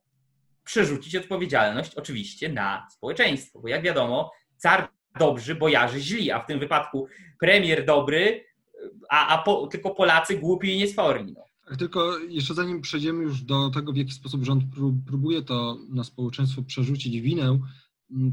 [0.64, 4.88] przerzucić odpowiedzialność oczywiście na społeczeństwo, bo jak wiadomo, car
[5.18, 7.06] dobrzy, bojarzy źli, a w tym wypadku
[7.40, 8.44] premier dobry,
[9.10, 11.32] a, a po, tylko Polacy głupi i niesforni.
[11.32, 11.76] No.
[11.76, 14.64] Tylko jeszcze zanim przejdziemy już do tego, w jaki sposób rząd
[15.06, 17.58] próbuje to na społeczeństwo przerzucić winę,
[18.10, 18.32] Mm,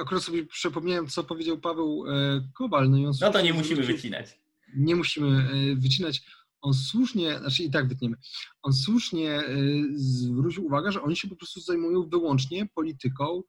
[0.00, 2.90] akurat sobie przypomniałem, co powiedział Paweł e, Kowal.
[2.90, 4.40] No, no to nie musimy wycinać.
[4.76, 6.22] Nie musimy e, wycinać.
[6.60, 8.16] On słusznie, znaczy i tak wytniemy,
[8.62, 9.44] on słusznie e,
[9.94, 13.42] zwrócił uwagę, że oni się po prostu zajmują wyłącznie polityką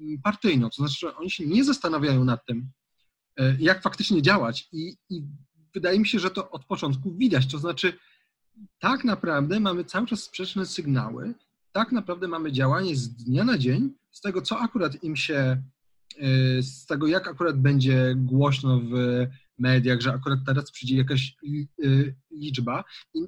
[0.00, 0.70] mm, partyjną.
[0.70, 2.70] To znaczy, że oni się nie zastanawiają nad tym,
[3.58, 4.68] jak faktycznie działać.
[4.72, 5.22] I, I
[5.74, 7.46] wydaje mi się, że to od początku widać.
[7.46, 7.98] To znaczy,
[8.78, 11.34] tak naprawdę mamy cały czas sprzeczne sygnały,
[11.72, 15.62] tak naprawdę mamy działanie z dnia na dzień, z tego, co akurat im się,
[16.58, 19.26] y, z tego, jak akurat będzie głośno w
[19.58, 21.36] mediach, że akurat teraz przyjdzie jakaś
[21.84, 22.84] y, liczba.
[23.14, 23.20] I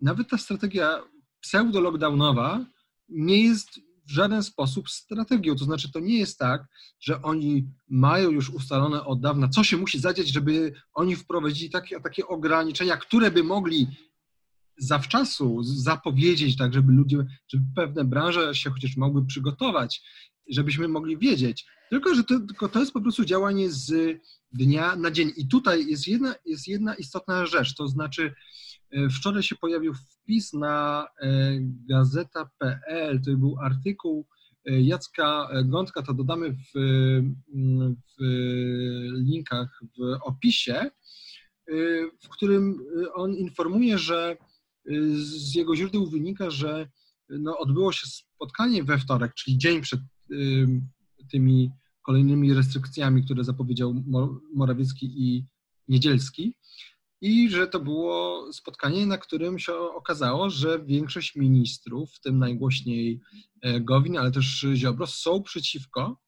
[0.00, 1.02] nawet ta strategia
[1.40, 2.64] pseudo-lockdownowa
[3.08, 5.56] nie jest w żaden sposób strategią.
[5.56, 6.66] To znaczy, to nie jest tak,
[7.00, 12.00] że oni mają już ustalone od dawna, co się musi zadziać, żeby oni wprowadzili takie,
[12.00, 13.86] takie ograniczenia, które by mogli
[14.78, 20.02] zawczasu zapowiedzieć, tak, żeby ludzie, żeby pewne branże się chociaż mogły przygotować,
[20.50, 21.66] żebyśmy mogli wiedzieć.
[21.90, 24.20] Tylko, że to, tylko to jest po prostu działanie z
[24.52, 25.32] dnia na dzień.
[25.36, 28.34] I tutaj jest jedna, jest jedna istotna rzecz, to znaczy
[29.10, 34.26] wczoraj się pojawił wpis na e, gazeta.pl, to był artykuł
[34.66, 36.70] e, Jacka Gądka, to dodamy w,
[38.18, 38.22] w
[39.12, 40.90] linkach w opisie,
[42.22, 42.78] w którym
[43.14, 44.36] on informuje, że
[45.14, 46.88] z jego źródeł wynika, że
[47.28, 50.00] no, odbyło się spotkanie we wtorek, czyli dzień przed
[51.30, 51.70] tymi
[52.02, 53.94] kolejnymi restrykcjami, które zapowiedział
[54.54, 55.44] Morawiecki i
[55.88, 56.54] Niedzielski.
[57.20, 63.20] I że to było spotkanie, na którym się okazało, że większość ministrów, w tym najgłośniej
[63.62, 66.20] e, Gowin, ale też Ziobro, są przeciwko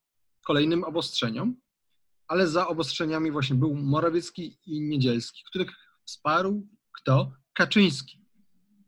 [0.46, 1.57] kolejnym obostrzeniom,
[2.29, 5.70] ale za obostrzeniami właśnie był Morawiecki i Niedzielski, których
[6.05, 7.33] wsparł kto?
[7.53, 8.20] Kaczyński.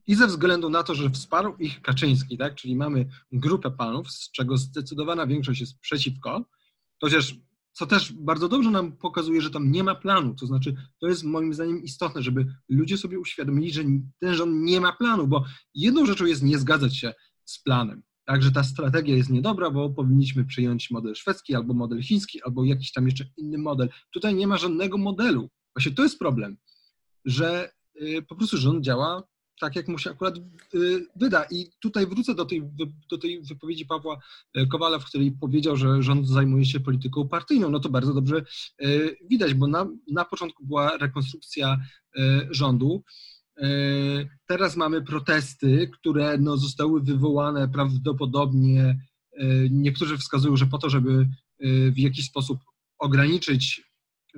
[0.07, 4.31] I ze względu na to, że wsparł ich Kaczyński, tak, czyli mamy grupę panów, z
[4.31, 6.45] czego zdecydowana większość jest przeciwko,
[7.01, 7.35] chociaż
[7.73, 10.35] co też bardzo dobrze nam pokazuje, że tam nie ma planu.
[10.35, 13.83] To znaczy, to jest moim zdaniem istotne, żeby ludzie sobie uświadomili, że
[14.19, 18.03] ten rząd nie ma planu, bo jedną rzeczą jest nie zgadzać się z planem.
[18.25, 22.93] Także ta strategia jest niedobra, bo powinniśmy przyjąć model szwedzki, albo model chiński, albo jakiś
[22.93, 23.89] tam jeszcze inny model.
[24.11, 25.51] Tutaj nie ma żadnego modelu.
[25.77, 26.57] Właśnie to jest problem,
[27.25, 29.23] że y, po prostu rząd działa
[29.61, 30.39] tak, jak mu się akurat
[30.75, 31.45] y, wyda.
[31.51, 32.63] I tutaj wrócę do tej,
[33.11, 34.19] do tej wypowiedzi Pawła
[34.57, 37.71] y, Kowala, w której powiedział, że rząd zajmuje się polityką partyjną.
[37.71, 38.45] No to bardzo dobrze
[38.83, 41.79] y, widać, bo na, na początku była rekonstrukcja
[42.51, 43.03] rządu.
[44.47, 48.99] Teraz mamy protesty, które no, zostały wywołane prawdopodobnie,
[49.71, 51.29] niektórzy wskazują, że po to, żeby
[51.93, 52.59] w jakiś sposób
[52.99, 53.92] ograniczyć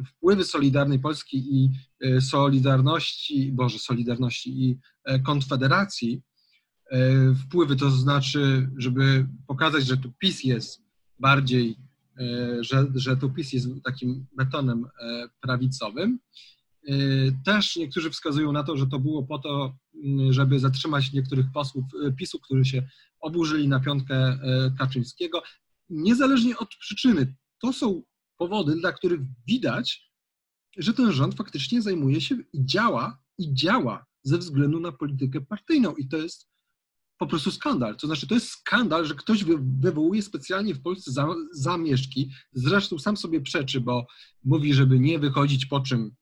[0.06, 6.22] wpływy Solidarnej Polski i e, Solidarności, Boże, Solidarności i e, Konfederacji,
[6.90, 10.82] e, wpływy to znaczy, żeby pokazać, że tu PiS jest
[11.18, 11.76] bardziej,
[12.60, 14.86] że, że tu PiS jest takim betonem
[15.40, 16.18] prawicowym.
[17.44, 19.76] Też niektórzy wskazują na to, że to było po to,
[20.30, 21.84] żeby zatrzymać niektórych posłów
[22.18, 22.82] PiSu, którzy się
[23.20, 24.38] oburzyli na piątkę
[24.78, 25.42] Kaczyńskiego.
[25.90, 28.02] Niezależnie od przyczyny, to są
[28.36, 30.10] powody, dla których widać,
[30.76, 35.94] że ten rząd faktycznie zajmuje się i działa, i działa ze względu na politykę partyjną.
[35.94, 36.48] I to jest
[37.18, 37.96] po prostu skandal.
[37.96, 39.44] To znaczy, to jest skandal, że ktoś
[39.80, 41.10] wywołuje specjalnie w Polsce
[41.52, 42.30] zamieszki.
[42.52, 44.06] Zresztą sam sobie przeczy, bo
[44.44, 46.14] mówi, żeby nie wychodzić, po czym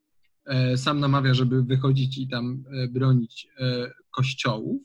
[0.45, 4.83] e, sam namawia, żeby wychodzić i tam e, bronić e, kościołów.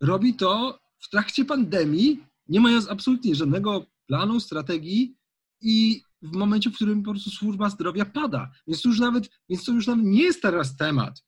[0.00, 5.16] Robi to w trakcie pandemii, nie mając absolutnie żadnego planu, strategii
[5.60, 8.50] i w momencie, w którym po prostu służba zdrowia pada.
[8.66, 11.24] Więc to już nawet, więc to już nawet nie jest teraz temat,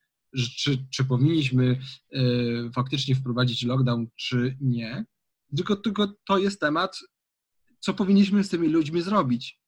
[0.56, 1.80] czy, czy powinniśmy
[2.12, 2.20] e,
[2.74, 5.04] faktycznie wprowadzić lockdown, czy nie,
[5.56, 6.98] tylko, tylko to jest temat,
[7.80, 9.61] co powinniśmy z tymi ludźmi zrobić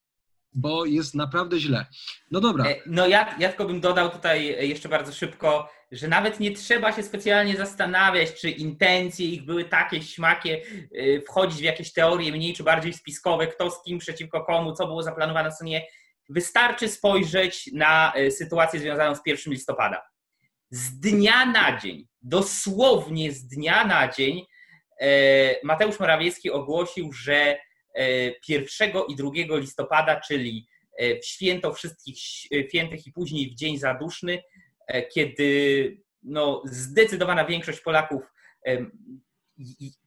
[0.54, 1.86] bo jest naprawdę źle.
[2.30, 2.64] No dobra.
[2.64, 6.92] E, no ja, ja tylko bym dodał tutaj jeszcze bardzo szybko, że nawet nie trzeba
[6.92, 10.62] się specjalnie zastanawiać, czy intencje ich były takie śmakie,
[10.94, 14.86] e, wchodzić w jakieś teorie mniej czy bardziej spiskowe, kto z kim przeciwko komu, co
[14.86, 15.86] było zaplanowane, co nie.
[16.28, 20.02] Wystarczy spojrzeć na e, sytuację związaną z 1 listopada.
[20.70, 24.42] Z dnia na dzień, dosłownie z dnia na dzień,
[25.62, 27.56] Mateusz Morawiecki ogłosił, że
[28.48, 30.66] 1 i 2 listopada, czyli
[30.98, 34.42] e, w święto wszystkich świętych i później w dzień zaduszny,
[34.86, 38.22] e, kiedy no, zdecydowana większość Polaków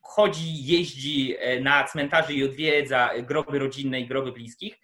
[0.02, 4.80] chodzi, jeździ e, na cmentarze i odwiedza groby rodzinne i groby bliskich.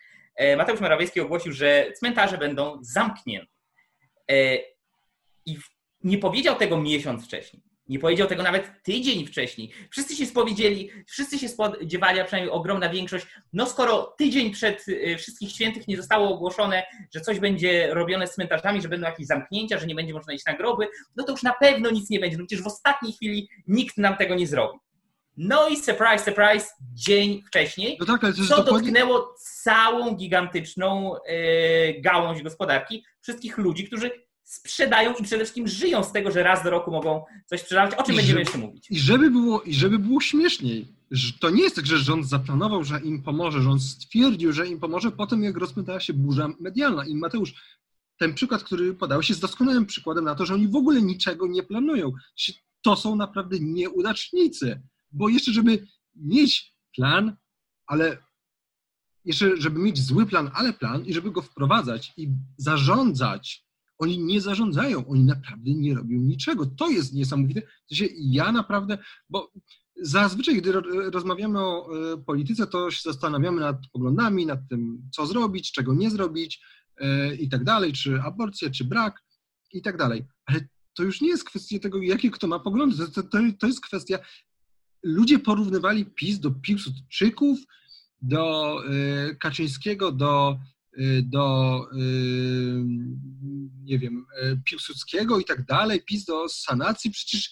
[0.57, 3.53] Mateusz Morawiecki ogłosił, że cmentarze będą zamknięte.
[5.45, 5.57] I
[6.03, 7.63] nie powiedział tego miesiąc wcześniej.
[7.93, 9.71] Nie powiedział tego nawet tydzień wcześniej.
[9.89, 15.15] Wszyscy się spowiedzieli, wszyscy się spodziewali, a przynajmniej ogromna większość, no skoro tydzień przed y,
[15.17, 19.79] Wszystkich Świętych nie zostało ogłoszone, że coś będzie robione z cmentarzami, że będą jakieś zamknięcia,
[19.79, 22.37] że nie będzie można iść na groby, no to już na pewno nic nie będzie.
[22.37, 24.79] No przecież w ostatniej chwili nikt nam tego nie zrobi.
[25.37, 28.63] No i surprise, surprise, dzień wcześniej, no tak, co dokładnie...
[28.63, 34.11] dotknęło całą gigantyczną yy, gałąź gospodarki, wszystkich ludzi, którzy
[34.43, 37.95] sprzedają i przede wszystkim żyją z tego, że raz do roku mogą coś sprzedawać.
[37.95, 38.91] O czym I będziemy żeby, jeszcze mówić?
[38.91, 40.87] I żeby, było, I żeby było śmieszniej,
[41.39, 44.79] to nie jest tak, że rząd zaplanował, że im pomoże, że on stwierdził, że im
[44.79, 47.05] pomoże potem, jak rozpętała się burza medialna.
[47.05, 47.53] I Mateusz,
[48.17, 51.63] ten przykład, który podałeś, jest doskonałym przykładem na to, że oni w ogóle niczego nie
[51.63, 52.11] planują.
[52.81, 54.81] To są naprawdę nieudacznicy.
[55.11, 57.35] Bo jeszcze, żeby mieć plan,
[57.87, 58.17] ale
[59.25, 63.65] jeszcze, żeby mieć zły plan, ale plan i żeby go wprowadzać i zarządzać.
[64.03, 66.65] Oni nie zarządzają, oni naprawdę nie robią niczego.
[66.65, 67.61] To jest niesamowite.
[67.89, 68.97] To się ja naprawdę,
[69.29, 69.51] bo
[70.01, 70.71] zazwyczaj, gdy
[71.11, 76.11] rozmawiamy o e, polityce, to się zastanawiamy nad poglądami, nad tym, co zrobić, czego nie
[76.11, 76.61] zrobić
[76.97, 79.23] e, i tak dalej, czy aborcja, czy brak
[79.73, 80.25] i tak dalej.
[80.45, 82.97] Ale to już nie jest kwestia tego, jakie kto ma poglądy.
[82.97, 84.19] To, to, to jest kwestia.
[85.03, 87.59] Ludzie porównywali PiS do Piłsudczyków,
[88.21, 88.77] do
[89.31, 90.59] y, Kaczyńskiego, do,
[91.23, 92.83] do y,
[93.83, 94.25] nie wiem,
[94.65, 97.11] Piłsudskiego i tak dalej, PiS do sanacji.
[97.11, 97.51] Przecież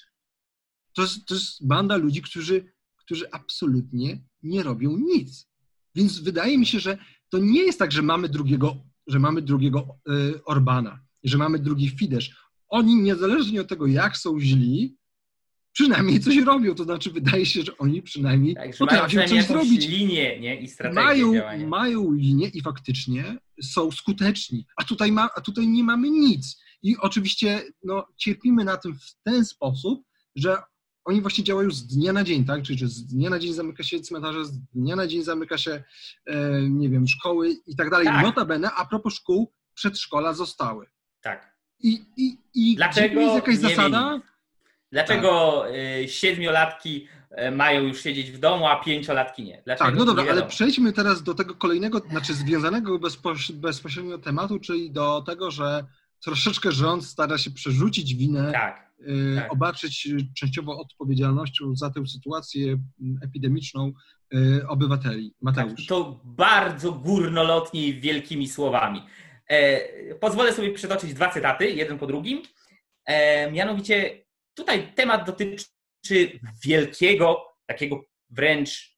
[0.93, 5.47] to jest, to jest banda ludzi, którzy, którzy absolutnie nie robią nic.
[5.95, 6.97] Więc wydaje mi się, że
[7.29, 9.99] to nie jest tak, że mamy drugiego, że mamy drugiego
[10.45, 12.35] Orbana, że mamy drugi Fidesz
[12.71, 14.97] oni niezależnie od tego, jak są źli,
[15.73, 16.75] przynajmniej coś robią.
[16.75, 19.87] To znaczy, wydaje się, że oni przynajmniej tak, potrafią mają coś zrobić.
[19.87, 20.61] linię nie?
[20.61, 21.67] i strategię mają, działania.
[21.67, 24.65] Mają linię i faktycznie są skuteczni.
[24.77, 26.61] A tutaj, ma, a tutaj nie mamy nic.
[26.83, 30.03] I oczywiście no, cierpimy na tym w ten sposób,
[30.35, 30.57] że
[31.05, 32.63] oni właśnie działają z dnia na dzień, tak?
[32.63, 35.83] Czyli że z dnia na dzień zamyka się cmentarze, z dnia na dzień zamyka się,
[36.25, 38.07] e, nie wiem, szkoły i tak dalej.
[38.07, 38.23] Tak.
[38.23, 40.85] Notabene, a propos szkół, przedszkola zostały.
[41.21, 41.57] Tak.
[41.79, 44.21] I, i, i Dlaczego jest jakaś zasada?
[44.91, 46.09] Dlaczego tak.
[46.09, 49.61] siedmiolatki e, mają już siedzieć w domu, a pięciolatki nie?
[49.65, 49.89] Dlaczego?
[49.89, 52.99] Tak, no dobra, ale przejdźmy teraz do tego kolejnego, znaczy związanego
[53.53, 55.85] bezpośrednio tematu, czyli do tego, że
[56.23, 59.53] troszeczkę rząd stara się przerzucić winę, tak, y, tak.
[59.53, 62.77] obarczyć częściowo odpowiedzialnością za tę sytuację
[63.23, 63.93] epidemiczną
[64.33, 65.33] y, obywateli.
[65.41, 65.75] Mateusz.
[65.75, 69.03] Tak, to bardzo górnolotnie i wielkimi słowami.
[69.47, 72.41] E, pozwolę sobie przytoczyć dwa cytaty, jeden po drugim.
[73.05, 74.21] E, mianowicie
[74.53, 78.97] tutaj temat dotyczy wielkiego, takiego wręcz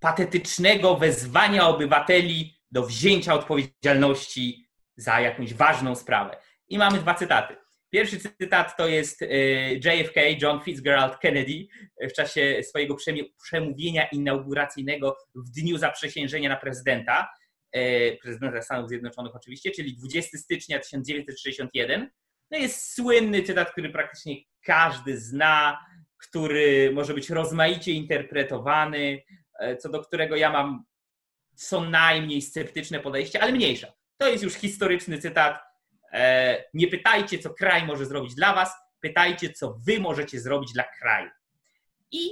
[0.00, 6.36] patetycznego wezwania obywateli do wzięcia odpowiedzialności za jakąś ważną sprawę.
[6.68, 7.56] I mamy dwa cytaty.
[7.90, 9.26] Pierwszy cytat to jest e,
[9.74, 11.66] JFK, John Fitzgerald Kennedy,
[12.00, 12.96] w czasie swojego
[13.44, 17.28] przemówienia inauguracyjnego w dniu zaprzysiężenia na prezydenta.
[17.72, 22.10] E, prezydenta Stanów Zjednoczonych oczywiście, czyli 20 stycznia 1961.
[22.50, 29.22] No jest słynny cytat, który praktycznie każdy zna, który może być rozmaicie interpretowany,
[29.58, 30.84] e, co do którego ja mam
[31.54, 33.92] co najmniej sceptyczne podejście, ale mniejsza.
[34.16, 35.60] To jest już historyczny cytat.
[36.12, 40.84] E, nie pytajcie, co kraj może zrobić dla was, pytajcie, co wy możecie zrobić dla
[41.00, 41.30] kraju.
[42.10, 42.30] I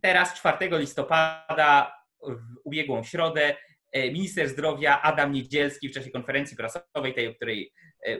[0.00, 3.56] teraz 4 listopada, w ubiegłą środę,
[3.94, 7.72] E, minister zdrowia Adam Niedzielski w czasie konferencji prasowej, tej, o której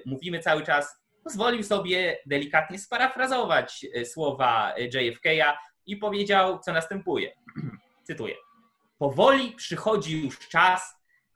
[0.07, 5.53] mówimy cały czas, pozwolił sobie delikatnie sparafrazować e, słowa JFK'a
[5.87, 7.37] i powiedział, co następuje.
[8.07, 8.35] Cytuję.
[8.99, 10.95] Powoli przychodzi już czas,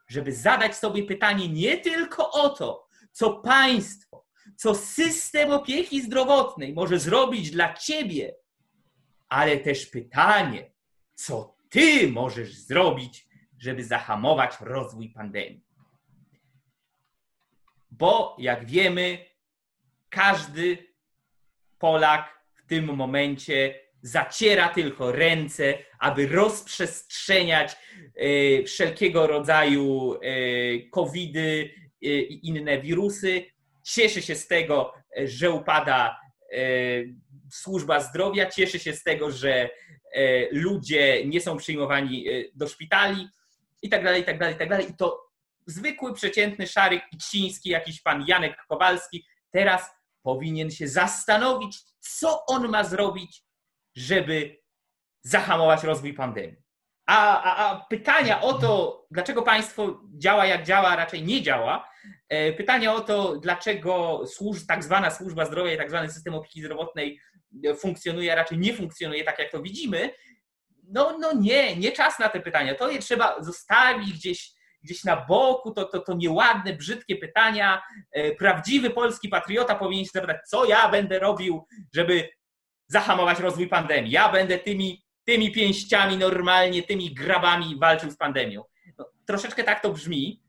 [0.08, 6.98] żeby zadać sobie pytanie nie tylko o to, co państwo, co system opieki zdrowotnej może
[6.98, 8.34] zrobić dla ciebie,
[9.28, 10.72] ale też pytanie,
[11.14, 15.64] co ty możesz zrobić żeby zahamować rozwój pandemii.
[17.90, 19.18] Bo jak wiemy,
[20.10, 20.78] każdy
[21.78, 30.18] Polak w tym momencie zaciera tylko ręce, aby rozprzestrzeniać e, wszelkiego rodzaju e,
[30.90, 33.44] covidy i inne wirusy.
[33.82, 34.94] Cieszy się z tego,
[35.24, 36.20] że upada
[37.50, 39.70] służba zdrowia, cieszy się z tego, że
[40.50, 43.28] ludzie nie są przyjmowani do szpitali,
[43.82, 44.90] i tak dalej, i tak dalej, i tak dalej.
[44.90, 45.30] I to
[45.66, 49.90] zwykły, przeciętny, szary Kiciński, jakiś pan Janek Kowalski teraz
[50.28, 53.42] powinien się zastanowić, co on ma zrobić,
[53.96, 54.56] żeby
[55.22, 56.62] zahamować rozwój pandemii.
[57.06, 61.90] A, a, a, pytania o to, dlaczego państwo działa jak działa, raczej nie działa,
[62.28, 66.62] e, pytania o to, dlaczego służ, tak zwana służba zdrowia i tak zwany system opieki
[66.62, 67.20] zdrowotnej
[67.78, 70.10] funkcjonuje, a raczej nie funkcjonuje tak, jak to widzimy,
[70.82, 72.74] no, no nie, nie czas na te pytania.
[72.74, 74.50] To je trzeba zostawić gdzieś,
[74.82, 77.82] gdzieś na boku, to, to, to nieładne, brzydkie pytania.
[78.12, 82.28] E, prawdziwy polski patriota powinien się zapytać, co ja będę robił, żeby
[82.86, 84.10] zahamować rozwój pandemii.
[84.10, 88.64] Ja będę tymi, tymi pięściami normalnie, tymi grabami walczył z pandemią.
[88.98, 90.42] No, troszeczkę tak to brzmi.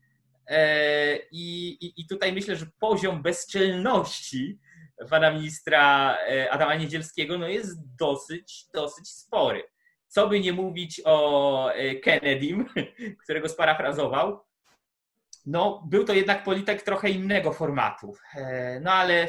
[0.46, 4.58] E, I, i, I tutaj myślę, że poziom bezczelności
[5.10, 9.62] pana ministra e, Adama Niedzielskiego no jest dosyć, dosyć spory.
[10.10, 12.66] Co by nie mówić o e, Kennedym,
[13.24, 14.40] którego sparafrazował,
[15.46, 18.14] no był to jednak polityk trochę innego formatu.
[18.34, 19.28] E, no ale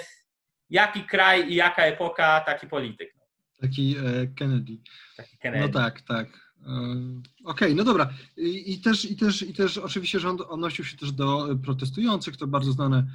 [0.69, 3.15] jaki kraj i jaka epoka, taki polityk.
[3.61, 4.77] Taki e, Kennedy.
[5.17, 5.67] Taki Kennedy.
[5.67, 6.27] No tak, tak.
[6.61, 8.13] Okej, okay, no dobra.
[8.37, 12.47] I, I, też, i, też, I też oczywiście rząd odnosił się też do protestujących, to
[12.47, 13.05] bardzo znane,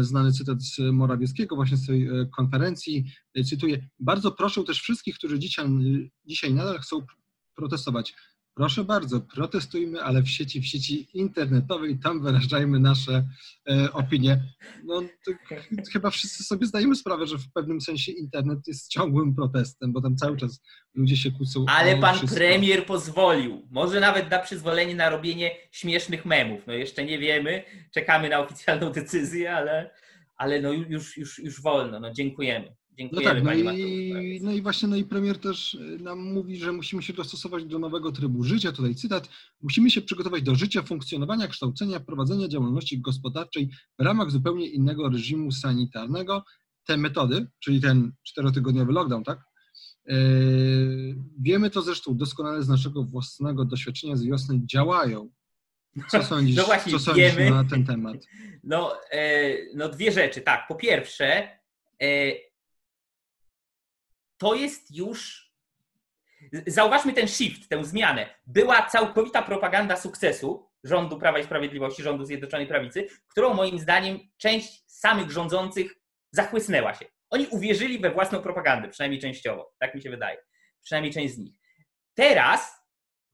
[0.00, 3.04] znany cytat z Morawieckiego właśnie z tej e, konferencji.
[3.44, 5.66] Cytuję, bardzo proszę też wszystkich, którzy dzisiaj,
[6.24, 7.06] dzisiaj nadal chcą
[7.54, 8.14] protestować.
[8.56, 13.24] Proszę bardzo, protestujmy, ale w sieci, w sieci internetowej, tam wyrażajmy nasze
[13.70, 14.40] e, opinie.
[14.84, 15.02] No,
[15.92, 20.16] chyba wszyscy sobie zdajemy sprawę, że w pewnym sensie internet jest ciągłym protestem, bo tam
[20.16, 20.62] cały czas
[20.94, 21.64] ludzie się kłócą.
[21.68, 22.36] Ale pan wszystko.
[22.36, 23.68] premier pozwolił.
[23.70, 26.66] Może nawet da przyzwolenie na robienie śmiesznych memów.
[26.66, 29.90] No jeszcze nie wiemy, czekamy na oficjalną decyzję, ale,
[30.36, 32.00] ale no już, już, już wolno.
[32.00, 32.76] No dziękujemy.
[32.98, 36.56] Dziękujemy, no tak, no i, no i właśnie no i premier też y, nam mówi,
[36.56, 38.72] że musimy się dostosować do nowego trybu życia.
[38.72, 39.28] Tutaj cytat.
[39.62, 45.52] Musimy się przygotować do życia, funkcjonowania, kształcenia, prowadzenia działalności gospodarczej w ramach zupełnie innego reżimu
[45.52, 46.44] sanitarnego.
[46.86, 49.40] Te metody, czyli ten czterotygodniowy lockdown, tak?
[50.06, 55.30] Yy, wiemy to zresztą doskonale z naszego własnego doświadczenia z wiosny działają.
[56.08, 58.16] Co sądzisz, no właśnie, co sądzisz wiemy, na ten temat?
[58.64, 60.68] No, e, no dwie rzeczy, tak.
[60.68, 61.48] Po pierwsze,
[62.02, 62.32] e,
[64.44, 65.50] to jest już.
[66.66, 68.34] Zauważmy ten shift, tę zmianę.
[68.46, 74.82] Była całkowita propaganda sukcesu rządu Prawa i Sprawiedliwości, rządu Zjednoczonej Prawicy, którą moim zdaniem część
[74.86, 75.94] samych rządzących
[76.32, 77.06] zachłysnęła się.
[77.30, 80.36] Oni uwierzyli we własną propagandę, przynajmniej częściowo, tak mi się wydaje.
[80.82, 81.54] Przynajmniej część z nich.
[82.14, 82.72] Teraz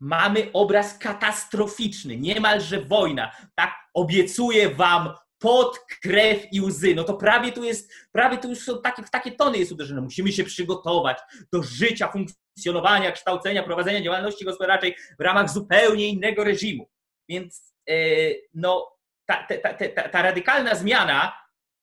[0.01, 3.37] mamy obraz katastroficzny, niemalże wojna.
[3.55, 6.95] Tak, obiecuję wam pot, krew i łzy.
[6.95, 10.01] No to prawie tu jest, prawie tu już są takie, w takie tony jest uderzone.
[10.01, 11.19] Musimy się przygotować
[11.53, 16.91] do życia, funkcjonowania, kształcenia, prowadzenia działalności gospodarczej w ramach zupełnie innego reżimu.
[17.29, 21.33] Więc yy, no, ta, ta, ta, ta, radykalna zmiana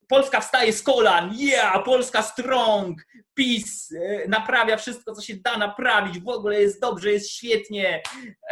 [0.08, 3.02] Polska wstaje z kolan, yeah, Polska strong,
[3.34, 8.02] PiS yy, naprawia wszystko, co się da naprawić, w ogóle jest dobrze, jest świetnie.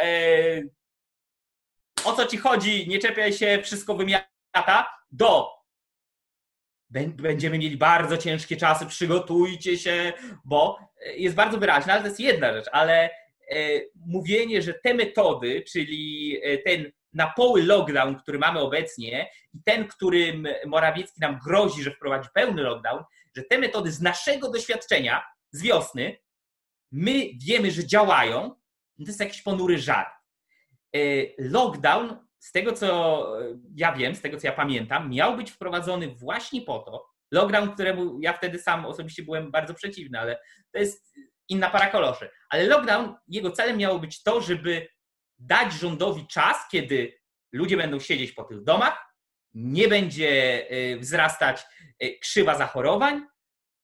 [0.00, 0.70] Yy,
[2.04, 2.88] o co ci chodzi?
[2.88, 3.94] Nie czepiaj się, wszystko
[4.56, 5.56] wymiana do
[7.18, 10.12] będziemy mieli bardzo ciężkie czasy, przygotujcie się,
[10.44, 13.10] bo e, jest bardzo wyraźne, ale to jest jedna rzecz, ale e,
[14.06, 19.88] mówienie, że te metody, czyli e, ten na poły lockdown, który mamy obecnie i ten,
[19.88, 23.04] którym Morawiecki nam grozi, że wprowadzi pełny lockdown,
[23.36, 26.18] że te metody z naszego doświadczenia z wiosny,
[26.92, 27.12] my
[27.46, 28.50] wiemy, że działają,
[28.98, 30.08] to jest jakiś ponury żart.
[31.38, 33.26] Lockdown z tego co
[33.74, 38.20] ja wiem, z tego co ja pamiętam, miał być wprowadzony właśnie po to, lockdown, któremu
[38.20, 40.38] ja wtedy sam osobiście byłem bardzo przeciwny, ale
[40.72, 41.14] to jest
[41.48, 42.30] inna para koloszy.
[42.50, 44.88] Ale lockdown, jego celem miało być to, żeby
[45.38, 47.18] dać rządowi czas, kiedy
[47.52, 49.06] ludzie będą siedzieć po tych domach,
[49.54, 51.64] nie będzie y, wzrastać
[52.02, 53.26] y, krzywa zachorowań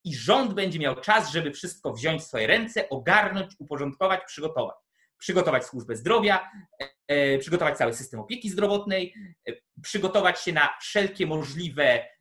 [0.04, 4.82] i rząd będzie miał czas, żeby wszystko wziąć w swoje ręce, ogarnąć, uporządkować, przygotować
[5.22, 6.50] przygotować służbę zdrowia,
[6.82, 9.14] e, e, przygotować cały system opieki zdrowotnej,
[9.48, 9.52] e,
[9.82, 12.12] przygotować się na wszelkie możliwe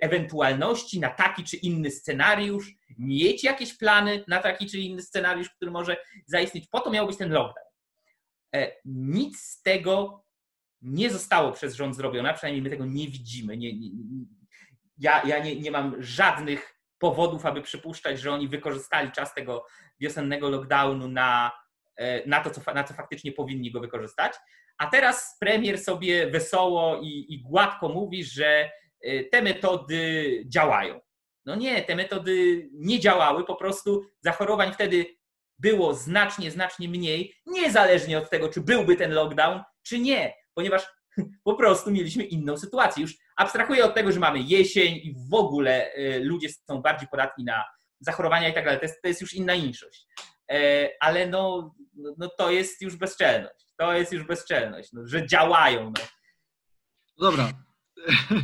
[0.00, 5.70] ewentualności, na taki czy inny scenariusz, mieć jakieś plany na taki czy inny scenariusz, który
[5.70, 5.96] może
[6.26, 6.68] zaistnieć.
[6.70, 7.66] Po to miał być ten lockdown.
[8.84, 10.24] Nic z tego
[10.82, 13.56] nie zostało przez rząd zrobione, przynajmniej my tego nie widzimy.
[13.56, 13.90] Nie, nie,
[14.98, 19.66] ja ja nie, nie mam żadnych powodów, aby przypuszczać, że oni wykorzystali czas tego
[20.00, 21.61] wiosennego lockdownu na
[22.26, 24.32] na to, co, na co faktycznie powinni go wykorzystać.
[24.78, 28.70] A teraz premier sobie wesoło i, i gładko mówi, że
[29.02, 31.00] e, te metody działają.
[31.46, 35.06] No nie, te metody nie działały, po prostu zachorowań wtedy
[35.58, 40.86] było znacznie, znacznie mniej, niezależnie od tego, czy byłby ten lockdown, czy nie, ponieważ
[41.44, 43.02] po prostu mieliśmy inną sytuację.
[43.02, 47.44] Już abstrahuję od tego, że mamy jesień i w ogóle e, ludzie są bardziej podatni
[47.44, 47.64] na
[48.00, 48.80] zachorowania i tak dalej.
[49.02, 50.06] To jest już inna inszość.
[51.00, 53.66] Ale no, no, no to jest już bezczelność.
[53.78, 55.84] To jest już bezczelność, no, że działają.
[55.84, 56.04] No.
[57.18, 57.52] Dobra.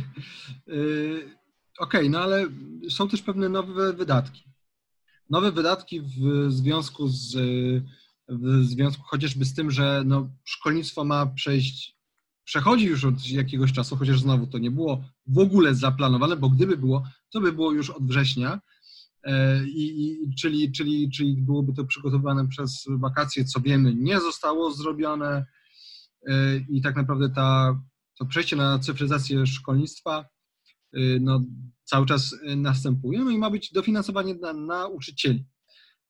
[0.67, 1.37] Y,
[1.79, 2.47] okej, okay, no ale
[2.89, 4.43] są też pewne nowe wydatki.
[5.29, 7.37] Nowe wydatki w związku z
[8.27, 11.97] w związku chociażby z tym, że no, szkolnictwo ma przejść,
[12.43, 16.77] przechodzi już od jakiegoś czasu, chociaż znowu to nie było w ogóle zaplanowane, bo gdyby
[16.77, 18.78] było, to by było już od września, E,
[19.67, 25.45] I, i, czyli, czyli, czyli byłoby to przygotowane przez wakacje, co wiemy, nie zostało zrobione
[26.27, 27.79] e, i tak naprawdę ta,
[28.19, 30.25] to przejście na cyfryzację szkolnictwa
[30.93, 31.43] e, no,
[31.83, 35.45] cały czas następuje no i ma być dofinansowanie dla nauczycieli.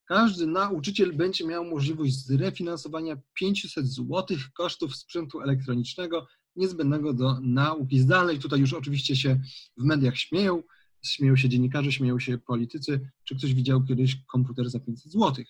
[0.05, 8.39] Każdy nauczyciel będzie miał możliwość zrefinansowania 500 zł kosztów sprzętu elektronicznego niezbędnego do nauki zdalnej.
[8.39, 9.41] Tutaj już oczywiście się
[9.78, 10.64] w mediach śmieją,
[11.04, 13.10] śmieją się dziennikarze, śmieją się politycy.
[13.24, 15.45] czy ktoś widział kiedyś komputer za 500 zł.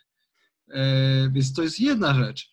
[0.70, 2.52] E, więc to jest jedna rzecz.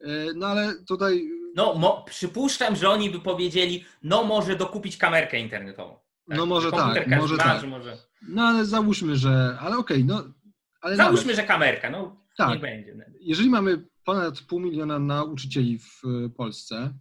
[0.00, 1.28] E, no ale tutaj.
[1.54, 5.96] No, mo, przypuszczam, że oni by powiedzieli, no może dokupić kamerkę internetową.
[6.28, 6.38] Tak?
[6.38, 7.66] No może tak, może tak.
[7.66, 7.96] Może...
[8.28, 9.56] No ale załóżmy, że.
[9.60, 10.34] Ale okej, okay, no.
[10.80, 11.36] Ale załóżmy, nawet.
[11.36, 12.50] że kamerka, no tak.
[12.50, 12.94] niech będzie.
[13.20, 16.02] Jeżeli mamy ponad pół miliona nauczycieli w
[16.36, 16.94] Polsce,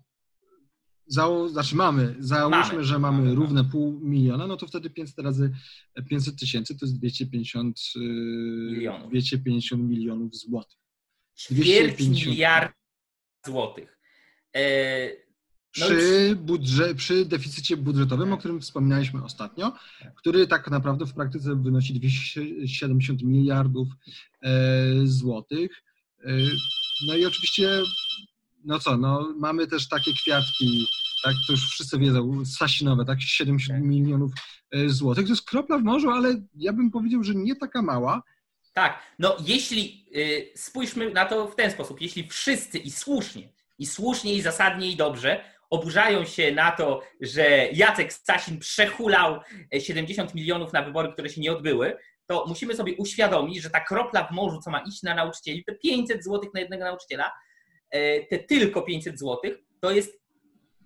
[1.08, 5.20] Zało, znaczy mamy, załóżmy, mamy, że mamy, mamy równe pół miliona, no to wtedy 500
[5.20, 5.54] razy
[6.10, 10.80] 500 tysięcy to jest 250 y, milionów, 250 milionów złotych.
[11.38, 12.74] Ćwierć miliard
[13.46, 14.00] złotych.
[14.56, 15.10] E,
[15.78, 18.34] no przy, budżet, przy deficycie budżetowym, tak.
[18.34, 20.16] o którym wspominaliśmy ostatnio, tak.
[20.16, 23.88] który tak naprawdę w praktyce wynosi 270 miliardów
[24.42, 24.52] e,
[25.04, 25.84] złotych.
[26.26, 26.38] E,
[27.08, 27.70] no i oczywiście
[28.66, 30.88] no co, no mamy też takie kwiatki,
[31.24, 33.90] tak, to już wszyscy wiedzą, sasinowe, tak, 70 tak.
[33.90, 34.32] milionów
[34.72, 35.26] e, złotych.
[35.26, 38.24] To jest kropla w morzu, ale ja bym powiedział, że nie taka mała.
[38.74, 43.50] Tak, no jeśli, yy, spójrzmy na to w ten sposób, jeśli wszyscy i słusznie,
[43.80, 49.40] i słusznie, i zasadnie, i dobrze oburzają się na to, że Jacek Sasin przehulał
[49.80, 53.80] 70 e, milionów na wybory, które się nie odbyły, to musimy sobie uświadomić, że ta
[53.80, 57.32] kropla w morzu, co ma iść na nauczycieli, te 500 złotych na jednego nauczyciela,
[58.30, 60.22] te tylko 500 zł, to jest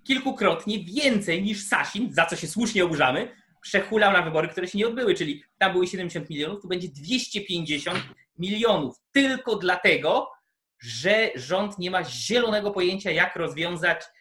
[0.03, 4.87] kilkukrotnie więcej niż Sasin, za co się słusznie oburzamy, przehulał na wybory, które się nie
[4.87, 7.99] odbyły, czyli tam były 70 milionów, tu będzie 250
[8.39, 8.95] milionów.
[9.11, 10.29] Tylko dlatego,
[10.79, 14.16] że rząd nie ma zielonego pojęcia, jak rozwiązać E,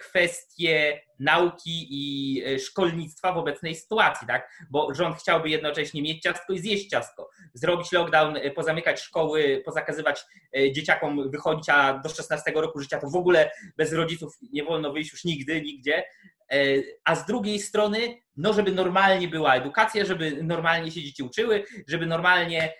[0.00, 4.50] kwestie nauki i e, szkolnictwa w obecnej sytuacji, tak?
[4.70, 10.24] Bo rząd chciałby jednocześnie mieć ciastko i zjeść ciastko, zrobić lockdown, e, pozamykać szkoły, pozakazywać
[10.72, 15.12] dzieciakom wychodzić, a do 16 roku życia to w ogóle bez rodziców nie wolno wyjść
[15.12, 16.04] już nigdy, nigdzie.
[17.04, 17.98] A z drugiej strony,
[18.36, 22.74] no żeby normalnie była edukacja, żeby normalnie się dzieci uczyły, żeby normalnie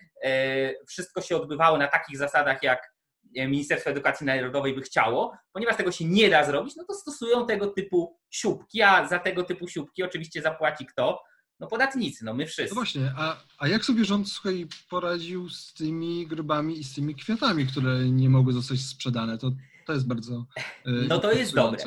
[0.89, 2.94] wszystko się odbywało na takich zasadach, jak
[3.37, 7.67] Ministerstwo Edukacji Narodowej by chciało, ponieważ tego się nie da zrobić, no to stosują tego
[7.67, 11.23] typu siłki, a za tego typu siłki oczywiście zapłaci kto?
[11.61, 12.75] No podatnicy, no my wszyscy.
[12.75, 17.15] No właśnie, a, a jak sobie rząd słuchaj, poradził z tymi grobami i z tymi
[17.15, 19.39] kwiatami, które nie mogły zostać sprzedane?
[19.39, 19.53] To,
[19.87, 20.47] to jest bardzo.
[20.87, 21.85] E, no to jest dobre.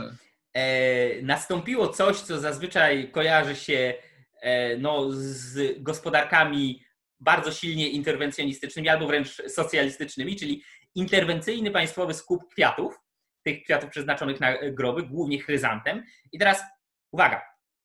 [0.54, 3.94] E, nastąpiło coś, co zazwyczaj kojarzy się
[4.42, 6.84] e, no, z gospodarkami
[7.20, 10.64] bardzo silnie interwencjonistycznymi albo wręcz socjalistycznymi, czyli
[10.98, 13.00] interwencyjny państwowy skup kwiatów,
[13.44, 16.04] tych kwiatów przeznaczonych na groby, głównie chryzantem.
[16.32, 16.64] I teraz
[17.12, 17.42] uwaga,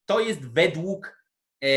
[0.07, 1.25] to jest według
[1.61, 1.69] e,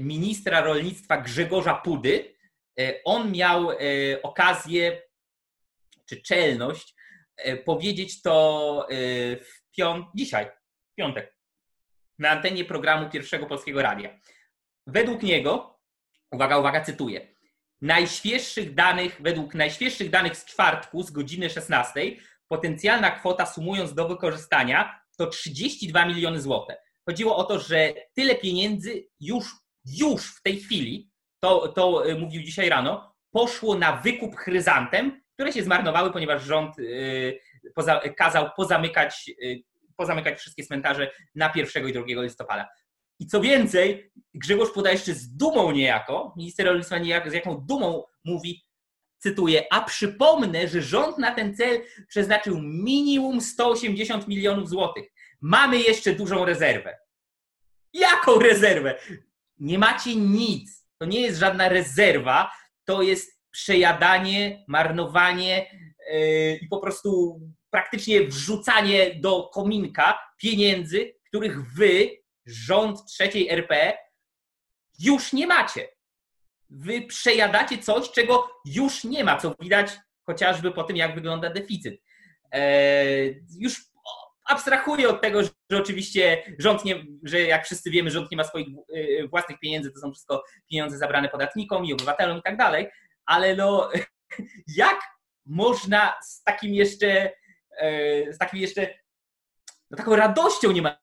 [0.00, 2.34] ministra rolnictwa Grzegorza Pudy.
[2.80, 3.76] E, on miał e,
[4.22, 5.02] okazję
[6.06, 6.94] czy czelność
[7.64, 8.86] powiedzieć to
[9.40, 10.50] w piąt, dzisiaj,
[10.92, 11.36] w piątek,
[12.18, 14.18] na antenie programu Pierwszego Polskiego Radia.
[14.86, 15.80] Według niego,
[16.30, 17.29] uwaga, uwaga, cytuję,
[17.80, 22.00] najświeższych danych, według najświeższych danych z czwartku, z godziny 16,
[22.48, 26.76] potencjalna kwota sumując do wykorzystania to 32 miliony złotych.
[27.08, 29.52] Chodziło o to, że tyle pieniędzy już,
[29.84, 31.10] już w tej chwili,
[31.40, 36.78] to, to y, mówił dzisiaj rano, poszło na wykup chryzantem, które się zmarnowały, ponieważ rząd
[36.78, 37.40] yy,
[37.74, 39.62] poza, kazał pozamykać, yy,
[39.96, 42.68] pozamykać wszystkie cmentarze na 1 i 2 listopada.
[43.20, 48.04] I co więcej, Grzegorz podaje jeszcze z dumą niejako, minister rolnictwa niejako, z jaką dumą
[48.24, 48.64] mówi,
[49.18, 55.12] cytuję, a przypomnę, że rząd na ten cel przeznaczył minimum 180 milionów złotych.
[55.40, 56.98] Mamy jeszcze dużą rezerwę.
[57.92, 58.98] Jaką rezerwę?
[59.58, 60.86] Nie macie nic.
[60.98, 62.50] To nie jest żadna rezerwa,
[62.84, 65.70] to jest przejadanie, marnowanie
[66.12, 67.40] yy, i po prostu
[67.70, 72.19] praktycznie wrzucanie do kominka pieniędzy, których wy
[72.50, 73.98] rząd trzeciej RP,
[74.98, 75.88] już nie macie.
[76.70, 79.90] Wy przejadacie coś, czego już nie ma, co widać
[80.26, 82.02] chociażby po tym, jak wygląda deficyt.
[82.52, 83.90] Eee, już
[84.50, 88.68] abstrahuję od tego, że oczywiście rząd nie, że jak wszyscy wiemy, rząd nie ma swoich
[88.68, 92.88] e, własnych pieniędzy, to są wszystko pieniądze zabrane podatnikom i obywatelom i tak dalej,
[93.26, 93.90] ale no
[94.76, 95.00] jak
[95.46, 97.32] można z takim jeszcze,
[97.78, 98.94] e, z takim jeszcze,
[99.90, 100.98] no taką radością nie ma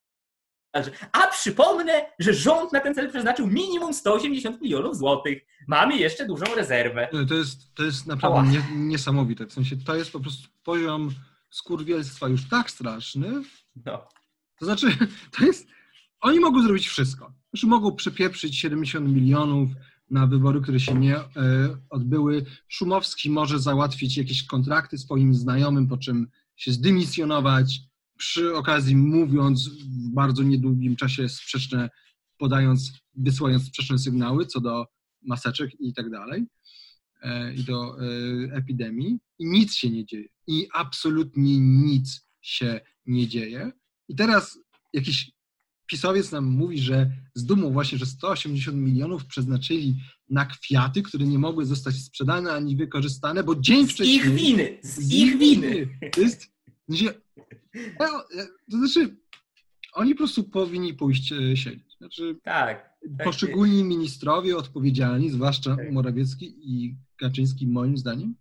[1.12, 5.44] a przypomnę, że rząd na ten cel przeznaczył minimum 180 milionów złotych.
[5.68, 7.10] Mamy jeszcze dużą rezerwę.
[7.30, 9.46] To jest, to jest naprawdę nie, niesamowite.
[9.46, 11.10] W sensie to jest po prostu poziom
[11.50, 13.42] skurwielstwa już tak straszny.
[13.86, 14.08] No.
[14.60, 14.88] To znaczy,
[15.38, 15.68] to jest.
[16.22, 17.34] Oni mogą zrobić wszystko.
[17.54, 19.70] Już mogą przepieprzyć 70 milionów
[20.10, 21.26] na wybory, które się nie e,
[21.90, 22.46] odbyły.
[22.68, 27.80] Szumowski może załatwić jakieś kontrakty swoim znajomym, po czym się zdymisjonować
[28.18, 31.90] przy okazji mówiąc w bardzo niedługim czasie sprzeczne,
[32.38, 34.86] podając, wysyłając sprzeczne sygnały co do
[35.22, 36.46] maseczek i tak dalej,
[37.22, 37.96] e, i do
[38.52, 40.28] epidemii i nic się nie dzieje.
[40.48, 43.72] I absolutnie nic się nie dzieje.
[44.10, 44.60] I teraz
[44.94, 45.32] jakiś
[45.88, 49.96] pisowiec nam mówi, że z dumą właśnie, że 180 milionów przeznaczyli
[50.30, 54.18] na kwiaty, które nie mogły zostać sprzedane ani wykorzystane, bo dzień z wcześniej...
[54.18, 56.00] Ich winy, z, z ich winy!
[56.12, 56.57] To jest...
[58.72, 59.16] To znaczy,
[59.94, 61.98] oni po prostu powinni pójść e, siedzieć.
[61.98, 63.26] Znaczy, tak, tak.
[63.26, 65.92] Poszczególni ministrowie odpowiedzialni, zwłaszcza tak.
[65.92, 68.36] Morawiecki i Kaczyński, moim zdaniem,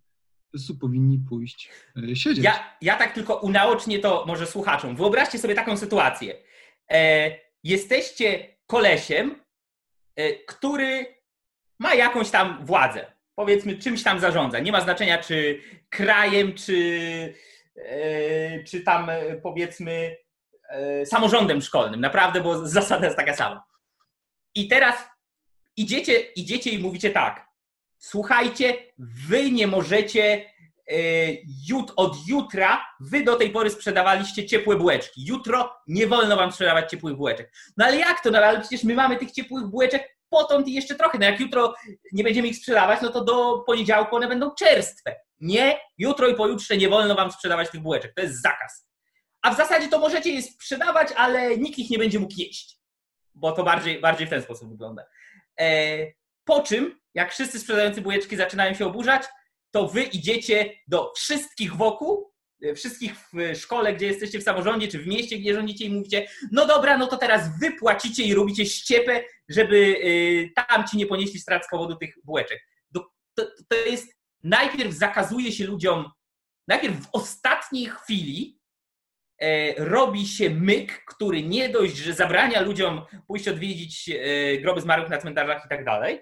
[0.45, 1.69] po prostu powinni pójść
[2.11, 2.43] e, siedzieć.
[2.43, 4.95] Ja, ja tak tylko unaocznię to może słuchaczom.
[4.95, 6.35] Wyobraźcie sobie taką sytuację.
[6.91, 7.31] E,
[7.63, 9.35] jesteście kolesiem,
[10.15, 11.05] e, który
[11.79, 13.05] ma jakąś tam władzę.
[13.35, 14.59] Powiedzmy, czymś tam zarządza.
[14.59, 16.75] Nie ma znaczenia, czy krajem, czy,
[17.33, 17.56] e,
[18.67, 20.17] czy tam e, powiedzmy
[20.69, 22.01] e, samorządem szkolnym.
[22.01, 23.63] Naprawdę, bo zasada jest taka sama.
[24.55, 24.95] I teraz
[25.77, 27.47] idziecie, idziecie i mówicie tak.
[27.97, 30.45] Słuchajcie, wy nie możecie
[30.91, 30.97] E,
[31.69, 35.25] jut, od jutra wy do tej pory sprzedawaliście ciepłe bułeczki.
[35.25, 37.51] Jutro nie wolno wam sprzedawać ciepłych bułeczek.
[37.77, 38.31] No ale jak to?
[38.31, 41.17] No ale przecież my mamy tych ciepłych bułeczek potąd i jeszcze trochę.
[41.17, 41.73] No jak jutro
[42.11, 45.15] nie będziemy ich sprzedawać, no to do poniedziałku one będą czerstwe.
[45.39, 48.13] Nie, jutro i pojutrze nie wolno wam sprzedawać tych bułeczek.
[48.15, 48.87] To jest zakaz.
[49.41, 52.77] A w zasadzie to możecie je sprzedawać, ale nikt ich nie będzie mógł jeść.
[53.35, 55.05] Bo to bardziej, bardziej w ten sposób wygląda.
[55.59, 55.97] E,
[56.45, 59.23] po czym, jak wszyscy sprzedający bułeczki zaczynają się oburzać,
[59.71, 62.33] to wy idziecie do wszystkich wokół,
[62.63, 66.27] e, wszystkich w szkole, gdzie jesteście w samorządzie, czy w mieście, gdzie rządzicie i mówicie,
[66.51, 69.95] no dobra, no to teraz wy płacicie i robicie ściepę, żeby
[70.57, 72.59] e, tam ci nie ponieśli strat z powodu tych bułeczek.
[73.35, 76.11] To, to jest, najpierw zakazuje się ludziom,
[76.67, 78.59] najpierw w ostatniej chwili
[79.41, 85.09] e, robi się myk, który nie dość, że zabrania ludziom pójść odwiedzić e, groby zmarłych
[85.09, 86.21] na cmentarzach i tak dalej,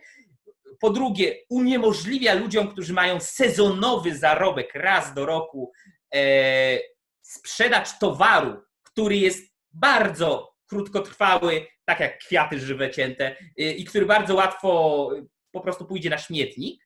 [0.79, 5.71] po drugie, uniemożliwia ludziom, którzy mają sezonowy zarobek raz do roku,
[6.15, 6.79] e,
[7.21, 15.09] sprzedaż towaru, który jest bardzo krótkotrwały, tak jak kwiaty żywe cięte, i który bardzo łatwo
[15.51, 16.84] po prostu pójdzie na śmietnik.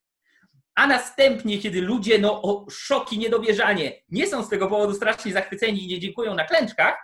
[0.80, 5.84] A następnie, kiedy ludzie, no o szoki, niedowierzanie, nie są z tego powodu strasznie zachwyceni
[5.84, 6.98] i nie dziękują na klęczkach,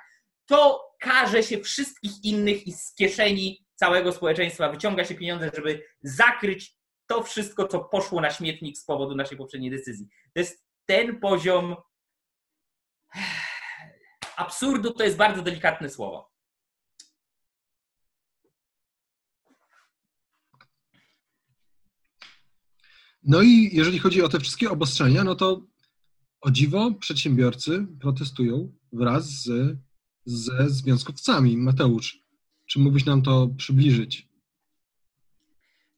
[0.45, 6.75] to każe się wszystkich innych i z kieszeni całego społeczeństwa wyciąga się pieniądze, żeby zakryć
[7.07, 10.07] to wszystko, co poszło na śmietnik z powodu naszej poprzedniej decyzji.
[10.33, 11.75] To jest ten poziom
[14.37, 16.34] absurdu, to jest bardzo delikatne słowo.
[23.25, 25.61] No i jeżeli chodzi o te wszystkie obostrzenia, no to
[26.41, 29.77] o dziwo przedsiębiorcy protestują wraz z,
[30.25, 31.57] ze związkowcami.
[31.57, 32.19] Mateusz,
[32.65, 34.27] czy mógłbyś nam to przybliżyć?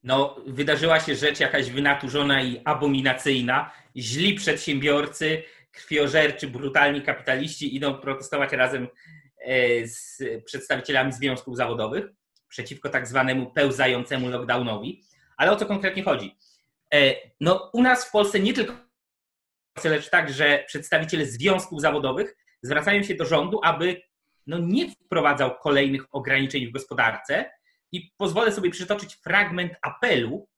[0.02, 3.70] no, wydarzyła się rzecz jakaś wynaturzona i abominacyjna.
[3.96, 8.88] Źli przedsiębiorcy, krwiożerczy, brutalni kapitaliści idą protestować razem
[9.38, 12.06] e, z przedstawicielami związków zawodowych
[12.48, 15.02] przeciwko tak zwanemu pełzającemu lockdownowi.
[15.36, 16.36] Ale o co konkretnie chodzi?
[16.94, 18.74] E, no, u nas w Polsce nie tylko,
[19.84, 24.02] lecz także przedstawiciele związków zawodowych zwracają się do rządu, aby
[24.46, 27.50] no, nie wprowadzał kolejnych ograniczeń w gospodarce,
[27.92, 30.48] i pozwolę sobie przytoczyć fragment apelu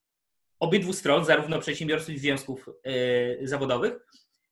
[0.59, 3.93] obydwu stron, zarówno przedsiębiorców i związków yy, zawodowych,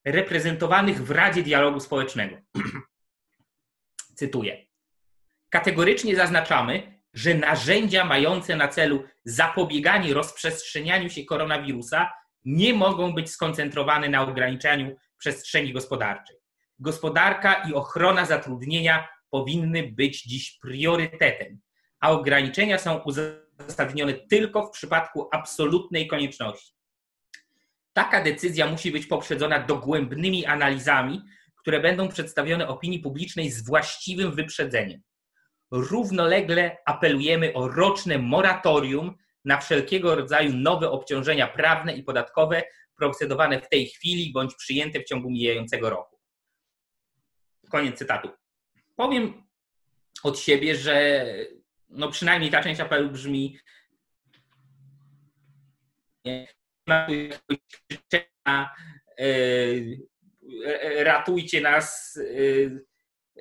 [0.05, 2.37] reprezentowanych w Radzie Dialogu Społecznego.
[4.19, 4.65] Cytuję.
[5.49, 12.11] Kategorycznie zaznaczamy, że narzędzia mające na celu zapobieganie rozprzestrzenianiu się koronawirusa
[12.45, 16.35] nie mogą być skoncentrowane na ograniczaniu przestrzeni gospodarczej.
[16.79, 21.59] Gospodarka i ochrona zatrudnienia powinny być dziś priorytetem
[21.99, 26.73] a ograniczenia są uzasadnione tylko w przypadku absolutnej konieczności.
[27.93, 31.21] Taka decyzja musi być poprzedzona dogłębnymi analizami,
[31.55, 35.01] które będą przedstawione opinii publicznej z właściwym wyprzedzeniem.
[35.71, 39.15] Równolegle apelujemy o roczne moratorium
[39.45, 42.63] na wszelkiego rodzaju nowe obciążenia prawne i podatkowe
[42.95, 46.19] procedowane w tej chwili bądź przyjęte w ciągu mijającego roku.
[47.69, 48.29] Koniec cytatu.
[48.95, 49.43] Powiem
[50.23, 51.25] od siebie, że
[51.89, 53.59] no przynajmniej ta część apelu brzmi
[56.27, 56.47] e,
[61.03, 62.88] ratujcie nas, e,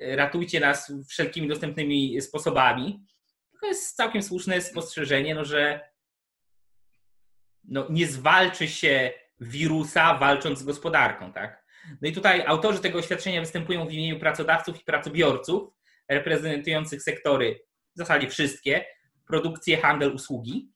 [0.01, 3.05] ratujcie nas wszelkimi dostępnymi sposobami.
[3.61, 5.89] To jest całkiem słuszne spostrzeżenie, no, że
[7.63, 11.65] no, nie zwalczy się wirusa walcząc z gospodarką, tak?
[12.01, 15.73] No i tutaj autorzy tego oświadczenia występują w imieniu pracodawców i pracobiorców
[16.09, 17.59] reprezentujących sektory
[17.95, 18.85] w zasadzie wszystkie,
[19.27, 20.69] produkcje, handel, usługi.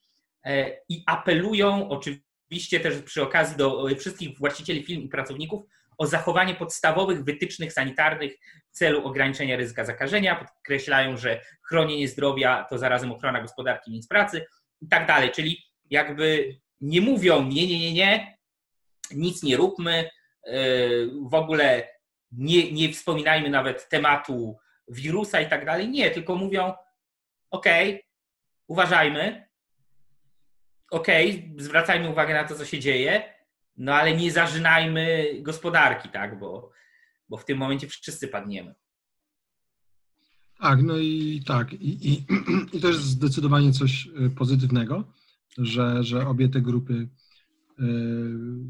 [0.89, 5.63] i apelują oczywiście też przy okazji do wszystkich właścicieli firm i pracowników
[5.97, 8.33] o zachowanie podstawowych wytycznych sanitarnych
[8.71, 10.35] w celu ograniczenia ryzyka zakażenia.
[10.35, 14.45] Podkreślają, że chronienie zdrowia to zarazem ochrona gospodarki miejsc pracy
[14.81, 15.31] i tak dalej.
[15.31, 18.37] Czyli jakby nie mówią nie, nie, nie, nie,
[19.11, 20.09] nic nie róbmy,
[21.29, 21.87] w ogóle
[22.31, 25.89] nie, nie wspominajmy nawet tematu wirusa i tak dalej.
[25.89, 26.73] Nie, tylko mówią
[27.51, 27.65] ok,
[28.67, 29.47] uważajmy,
[30.91, 31.07] ok,
[31.57, 33.32] zwracajmy uwagę na to, co się dzieje,
[33.77, 36.71] no ale nie zażynajmy gospodarki, tak, bo,
[37.29, 38.75] bo w tym momencie wszyscy padniemy.
[40.59, 41.73] Tak, no i tak.
[41.73, 42.25] I, i,
[42.77, 45.03] i to jest zdecydowanie coś e, pozytywnego,
[45.57, 47.09] że, że obie te grupy
[47.79, 47.83] e,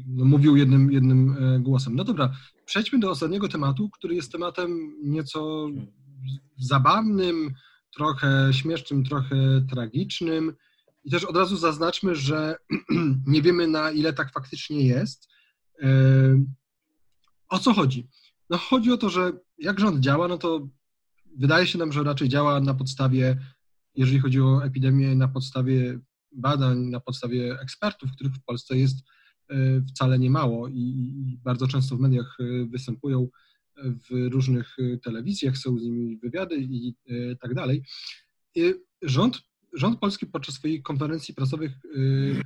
[0.06, 1.96] no, mówił jednym, jednym e, głosem.
[1.96, 5.68] No dobra, przejdźmy do ostatniego tematu, który jest tematem nieco
[6.58, 7.54] zabawnym,
[7.96, 9.36] trochę śmiesznym, trochę
[9.70, 10.54] tragicznym.
[11.04, 12.56] I też od razu zaznaczmy, że
[13.26, 15.28] nie wiemy na ile tak faktycznie jest.
[15.82, 15.88] E,
[17.48, 18.08] o co chodzi?
[18.50, 20.68] No chodzi o to, że jak rząd działa, no to
[21.36, 23.38] wydaje się nam, że raczej działa na podstawie,
[23.94, 25.98] jeżeli chodzi o epidemię, na podstawie
[26.32, 28.96] badań, na podstawie ekspertów, których w Polsce jest
[29.50, 33.28] e, wcale nie mało i bardzo często w mediach e, występują
[33.76, 36.94] w różnych telewizjach, są z nimi wywiady i
[37.40, 37.84] tak dalej.
[39.02, 39.42] Rząd
[39.74, 42.42] rząd polski podczas swoich konferencji prasowych y,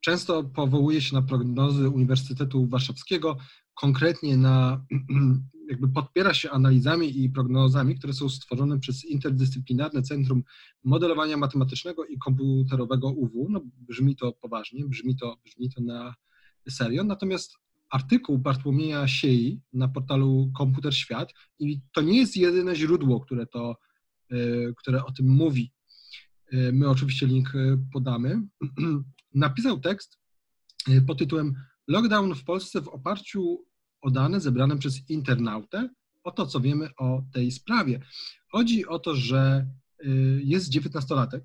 [0.00, 3.36] często powołuje się na prognozy Uniwersytetu Warszawskiego,
[3.74, 4.84] konkretnie na,
[5.70, 10.42] jakby podpiera się analizami i prognozami, które są stworzone przez Interdyscyplinarne Centrum
[10.84, 13.46] Modelowania Matematycznego i Komputerowego UW.
[13.50, 16.14] No, brzmi to poważnie, brzmi to, brzmi to na
[16.68, 17.56] serio, natomiast
[17.90, 23.76] artykuł Bartłomieja Siei na portalu Komputer Świat i to nie jest jedyne źródło, które to,
[24.32, 25.72] y, które o tym mówi.
[26.52, 28.42] E, my oczywiście link e, podamy.
[29.34, 30.18] Napisał tekst
[30.88, 31.54] e, pod tytułem
[31.88, 33.64] Lockdown w Polsce w oparciu
[34.00, 35.88] o dane zebrane przez internautę,
[36.24, 38.00] o to, co wiemy o tej sprawie.
[38.52, 39.66] Chodzi o to, że
[40.44, 41.44] jest dziewiętnastolatek,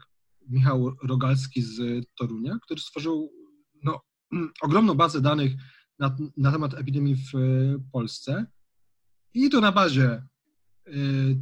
[0.49, 3.31] Michał Rogalski z Torunia, który stworzył
[3.83, 4.01] no,
[4.61, 5.51] ogromną bazę danych
[5.99, 7.31] na, na temat epidemii w
[7.91, 8.45] Polsce
[9.33, 10.23] i to na bazie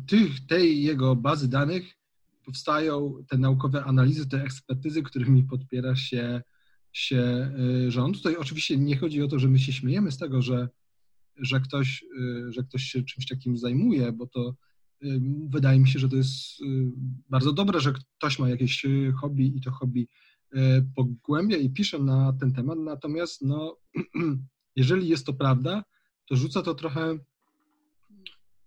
[0.08, 2.03] tych, tej jego bazy danych
[2.46, 6.42] powstają te naukowe analizy, te ekspertyzy, którymi podpiera się,
[6.92, 7.52] się
[7.88, 8.18] y, rząd.
[8.18, 10.70] Tutaj oczywiście nie chodzi o to, że my się śmiejemy z tego, że,
[11.38, 14.56] że, ktoś, y, że ktoś się czymś takim zajmuje, bo to
[15.04, 16.36] y, wydaje mi się, że to jest
[17.30, 18.86] bardzo dobre, że ktoś ma jakieś
[19.22, 20.08] hobby i to hobby
[20.96, 22.80] pogłębia i pisze na ten temat.
[22.80, 23.78] Natomiast no,
[24.76, 25.84] jeżeli jest to prawda,
[26.30, 27.18] to rzuca to trochę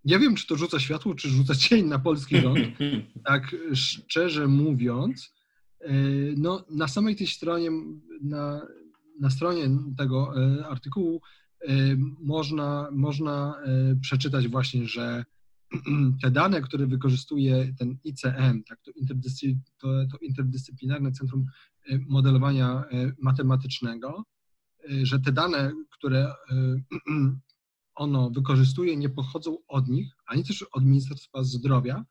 [0.07, 2.59] nie wiem, czy to rzuca światło, czy rzuca cień na polski rząd,
[3.24, 5.34] tak szczerze mówiąc.
[5.80, 5.92] E,
[6.36, 7.70] no, na samej tej stronie,
[8.22, 8.66] na,
[9.20, 11.20] na stronie tego e, artykułu
[11.61, 11.72] e,
[12.20, 13.54] można, można
[14.00, 15.24] przeczytać właśnie, że
[16.22, 21.46] te dane, które wykorzystuje ten ICM, tak, to, interdyscy, to, to interdyscyplinarne Centrum
[22.09, 22.84] Modelowania
[23.22, 24.24] Matematycznego,
[25.02, 26.32] że te dane, które
[27.97, 32.05] ono wykorzystuje, nie pochodzą od nich, ani też od Ministerstwa Zdrowia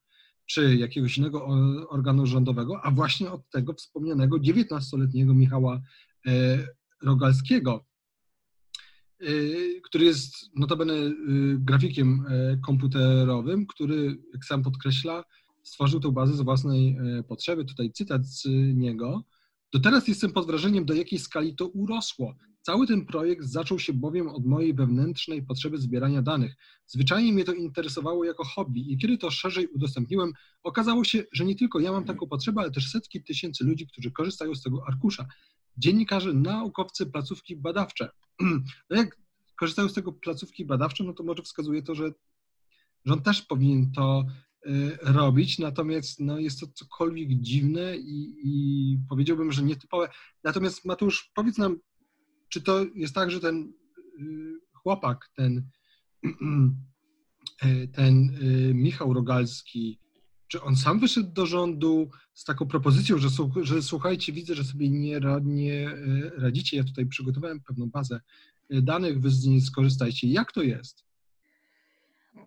[0.45, 1.47] czy jakiegoś innego
[1.89, 5.81] organu rządowego, a właśnie od tego wspomnianego 19-letniego Michała
[6.27, 6.67] e,
[7.03, 7.85] Rogalskiego,
[9.19, 9.25] e,
[9.83, 11.11] który jest notabene e,
[11.57, 12.25] grafikiem
[12.65, 15.23] komputerowym, który, jak sam podkreśla,
[15.63, 17.65] stworzył tę bazę z własnej potrzeby.
[17.65, 19.23] Tutaj cytat z niego.
[19.73, 22.35] Do teraz jestem pod wrażeniem, do jakiej skali to urosło.
[22.65, 26.55] Cały ten projekt zaczął się bowiem od mojej wewnętrznej potrzeby zbierania danych.
[26.87, 31.55] Zwyczajnie mnie to interesowało jako hobby i kiedy to szerzej udostępniłem, okazało się, że nie
[31.55, 35.27] tylko ja mam taką potrzebę, ale też setki tysięcy ludzi, którzy korzystają z tego arkusza.
[35.77, 38.09] Dziennikarze, naukowcy, placówki badawcze.
[38.89, 39.17] No jak
[39.59, 42.11] korzystają z tego placówki badawcze, no to może wskazuje to, że
[43.05, 44.25] rząd też powinien to
[44.67, 50.09] y, robić, natomiast no, jest to cokolwiek dziwne i, i powiedziałbym, że nietypowe.
[50.43, 51.79] Natomiast Matusz, powiedz nam,
[52.49, 53.73] czy to jest tak, że ten
[54.19, 55.69] y, chłopak, ten,
[57.65, 59.99] y, ten y, Michał Rogalski,
[60.47, 63.27] czy on sam wyszedł do rządu z taką propozycją, że,
[63.61, 65.91] że słuchajcie, widzę, że sobie nie, nie
[66.37, 68.19] radzicie, ja tutaj przygotowałem pewną bazę
[68.69, 70.27] danych, wy z niej skorzystajcie.
[70.27, 71.05] Jak to jest?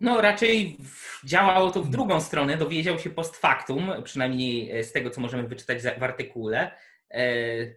[0.01, 0.78] No, raczej
[1.24, 2.57] działało to w drugą stronę.
[2.57, 6.70] Dowiedział się post factum, przynajmniej z tego, co możemy wyczytać w artykule.
[7.11, 7.25] E,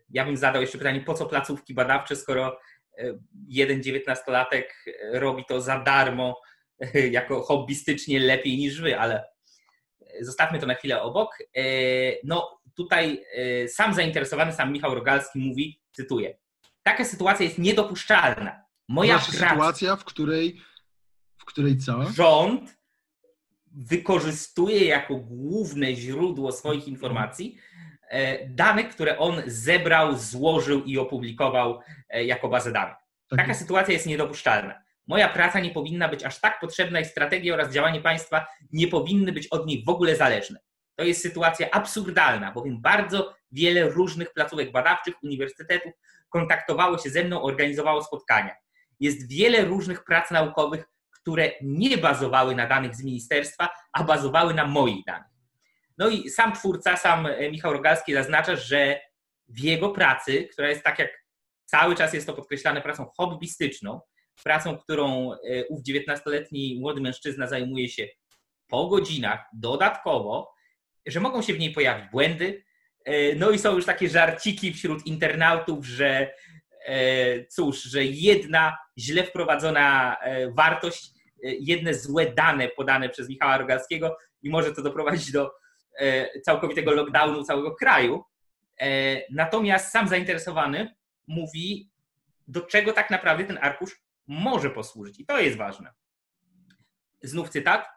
[0.09, 2.59] ja bym zadał jeszcze pytanie, po co placówki badawcze, skoro
[2.97, 6.41] e, jeden dziewiętnastolatek robi to za darmo,
[6.79, 9.23] e, jako hobbystycznie lepiej niż wy, ale
[10.21, 11.37] zostawmy to na chwilę obok.
[12.23, 13.25] No, tutaj
[13.67, 16.37] sam zainteresowany, sam Michał Rogalski mówi, cytuję,
[16.83, 18.61] taka sytuacja jest niedopuszczalna.
[18.87, 20.61] Moja praca, sytuacja, w której,
[21.37, 22.11] w której co?
[22.11, 22.77] rząd
[23.71, 27.57] wykorzystuje jako główne źródło swoich informacji
[28.11, 32.95] e, dane, które on zebrał, złożył i opublikował e, jako bazę danych.
[33.29, 34.81] Tak, Taka sytuacja jest niedopuszczalna.
[35.07, 39.31] Moja praca nie powinna być aż tak potrzebna i strategia oraz działanie państwa nie powinny
[39.31, 40.59] być od niej w ogóle zależne.
[40.95, 45.93] To jest sytuacja absurdalna, bowiem bardzo wiele różnych placówek badawczych, uniwersytetów
[46.29, 48.55] kontaktowało się ze mną, organizowało spotkania.
[48.99, 50.85] Jest wiele różnych prac naukowych,
[51.21, 55.30] które nie bazowały na danych z ministerstwa, a bazowały na moich danych.
[56.01, 58.99] No i sam twórca, sam e, Michał Rogalski zaznacza, że
[59.47, 61.25] w jego pracy, która jest tak jak
[61.65, 64.01] cały czas jest to podkreślane, pracą hobbystyczną,
[64.43, 65.37] pracą, którą e,
[65.69, 68.07] ów 19-letni młody mężczyzna zajmuje się
[68.67, 70.53] po godzinach dodatkowo,
[71.05, 72.63] że mogą się w niej pojawić błędy.
[73.05, 76.33] E, No i są już takie żarciki wśród internautów, że
[77.49, 80.17] cóż, że jedna źle wprowadzona
[80.57, 81.09] wartość,
[81.43, 85.51] jedne złe dane podane przez Michała Rogalskiego i może to doprowadzić do
[86.45, 88.23] całkowitego lockdownu całego kraju.
[88.81, 90.95] E, Natomiast sam zainteresowany
[91.27, 91.91] mówi,
[92.47, 95.19] do czego tak naprawdę ten arkusz może posłużyć.
[95.19, 95.93] I to jest ważne.
[97.23, 97.87] Znów cytat.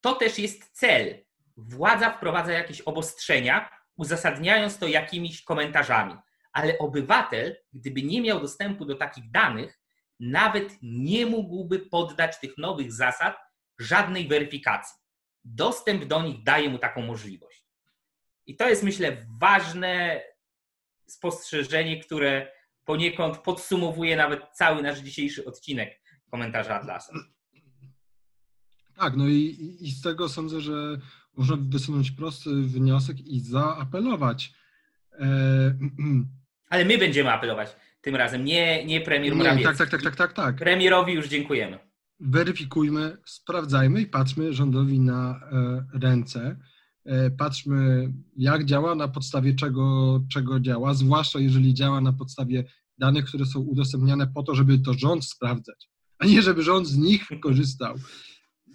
[0.00, 1.24] To też jest cel.
[1.56, 6.14] Władza wprowadza jakieś obostrzenia, uzasadniając to jakimiś komentarzami.
[6.52, 9.80] Ale obywatel, gdyby nie miał dostępu do takich danych,
[10.20, 13.36] nawet nie mógłby poddać tych nowych zasad
[13.78, 14.96] żadnej weryfikacji.
[15.54, 17.64] Dostęp do nich daje mu taką możliwość.
[18.46, 20.22] I to jest, myślę, ważne
[21.06, 22.52] spostrzeżenie, które
[22.84, 27.12] poniekąd podsumowuje nawet cały nasz dzisiejszy odcinek komentarza Atlasa.
[28.96, 30.98] Tak, no i, i- z tego sądzę, że
[31.36, 34.52] można wysunąć prosty wniosek i zaapelować.
[35.12, 35.26] E,
[36.70, 39.64] Ale my będziemy apelować tym razem, nie, nie premier nie, Morawiecki.
[39.64, 40.56] tak, tak, tak, tak, tak, tak.
[40.56, 41.78] Premierowi już dziękujemy.
[42.20, 46.56] Weryfikujmy, sprawdzajmy i patrzmy rządowi na e, ręce.
[47.04, 52.64] E, patrzmy, jak działa, na podstawie czego, czego działa, zwłaszcza jeżeli działa na podstawie
[52.98, 55.88] danych, które są udostępniane po to, żeby to rząd sprawdzać,
[56.18, 57.94] a nie żeby rząd z nich korzystał.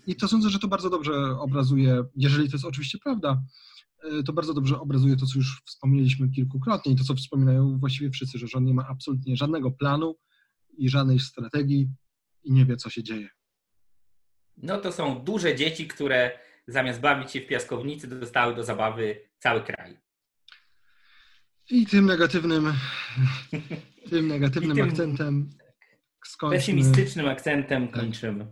[0.08, 3.44] I to sądzę, że to bardzo dobrze obrazuje, jeżeli to jest oczywiście prawda,
[4.04, 8.10] e, to bardzo dobrze obrazuje to, co już wspomnieliśmy kilkukrotnie i to, co wspominają właściwie
[8.10, 10.16] wszyscy, że rząd nie ma absolutnie żadnego planu
[10.78, 11.89] i żadnej strategii
[12.44, 13.30] i nie wie, co się dzieje.
[14.58, 19.62] No to są duże dzieci, które zamiast bawić się w piaskownicy, dostały do zabawy cały
[19.62, 19.98] kraj.
[21.70, 22.74] I tym negatywnym,
[24.10, 25.50] tym negatywnym tym akcentem
[26.26, 26.58] skończmy.
[26.58, 28.48] Pesymistycznym akcentem kończymy.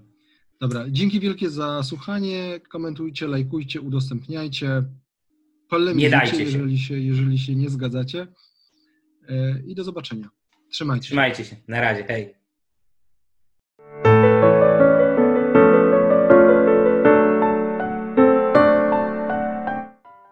[0.61, 2.59] Dobra, dzięki wielkie za słuchanie.
[2.69, 4.67] Komentujcie, lajkujcie, udostępniajcie.
[4.67, 4.93] Nie dajcie
[5.69, 6.43] Polemizujcie, się.
[6.43, 8.27] jeżeli się, jeżeli się nie zgadzacie.
[9.29, 10.29] E, I do zobaczenia.
[10.71, 11.07] Trzymajcie się.
[11.07, 11.55] Trzymajcie się.
[11.67, 12.03] Na razie.
[12.03, 12.38] Hej.